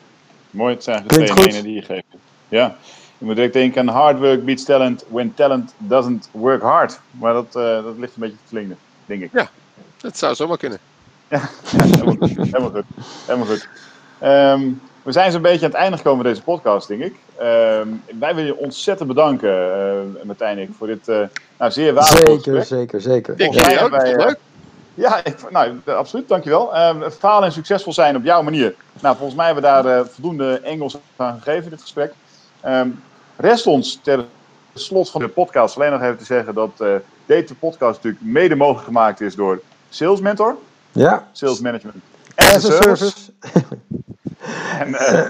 [0.51, 2.05] Mooi, het zijn eigenlijk de twee die je geeft.
[2.49, 2.76] Ja,
[3.19, 7.01] je moet direct denken aan hard work beats talent when talent doesn't work hard.
[7.11, 9.31] Maar dat, eh, dat ligt een beetje te vlingen, denk ik.
[9.97, 10.79] Dat zou zomaar kunnen.
[11.29, 11.41] Ja,
[11.77, 12.37] helemaal goed.
[12.37, 12.85] Helemaal goed.
[13.27, 13.69] Helemaal goed.
[14.19, 14.69] Ehm,
[15.03, 17.14] we zijn zo'n beetje aan het einde gekomen van deze podcast, denk ik.
[17.39, 17.89] Ehm,
[18.19, 21.21] wij willen je ontzettend bedanken, eh Martijn en ik, voor dit eh,
[21.59, 22.81] nou, zeer waardevolle Zeker, gesprek.
[22.81, 23.37] zeker, zeker.
[23.67, 24.39] Mij ook, wij, leuk.
[24.95, 26.75] Ja, ik, nou, absoluut, dankjewel.
[26.75, 28.75] Uh, falen en succesvol zijn op jouw manier.
[29.01, 32.12] Nou, volgens mij hebben we daar eh, voldoende Engels aan gegeven in dit gesprek.
[32.67, 32.89] Ehm,
[33.37, 34.25] rest ons ter
[34.75, 36.95] slot van de podcast alleen nog even te zeggen dat eh,
[37.27, 40.57] deze podcast natuurlijk mede mogelijk gemaakt is door Sales Mentor,
[40.93, 41.97] Ja, Sales Management
[42.35, 43.17] as a service.
[44.79, 45.27] En eh,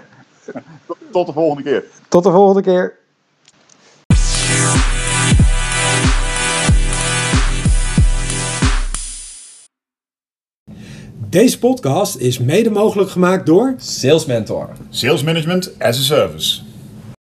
[0.86, 1.84] tot, tot de volgende keer.
[2.08, 2.98] Tot de volgende keer.
[11.28, 14.68] Deze podcast is mede mogelijk gemaakt door Sales Mentor.
[14.90, 16.65] Sales Management as a Service.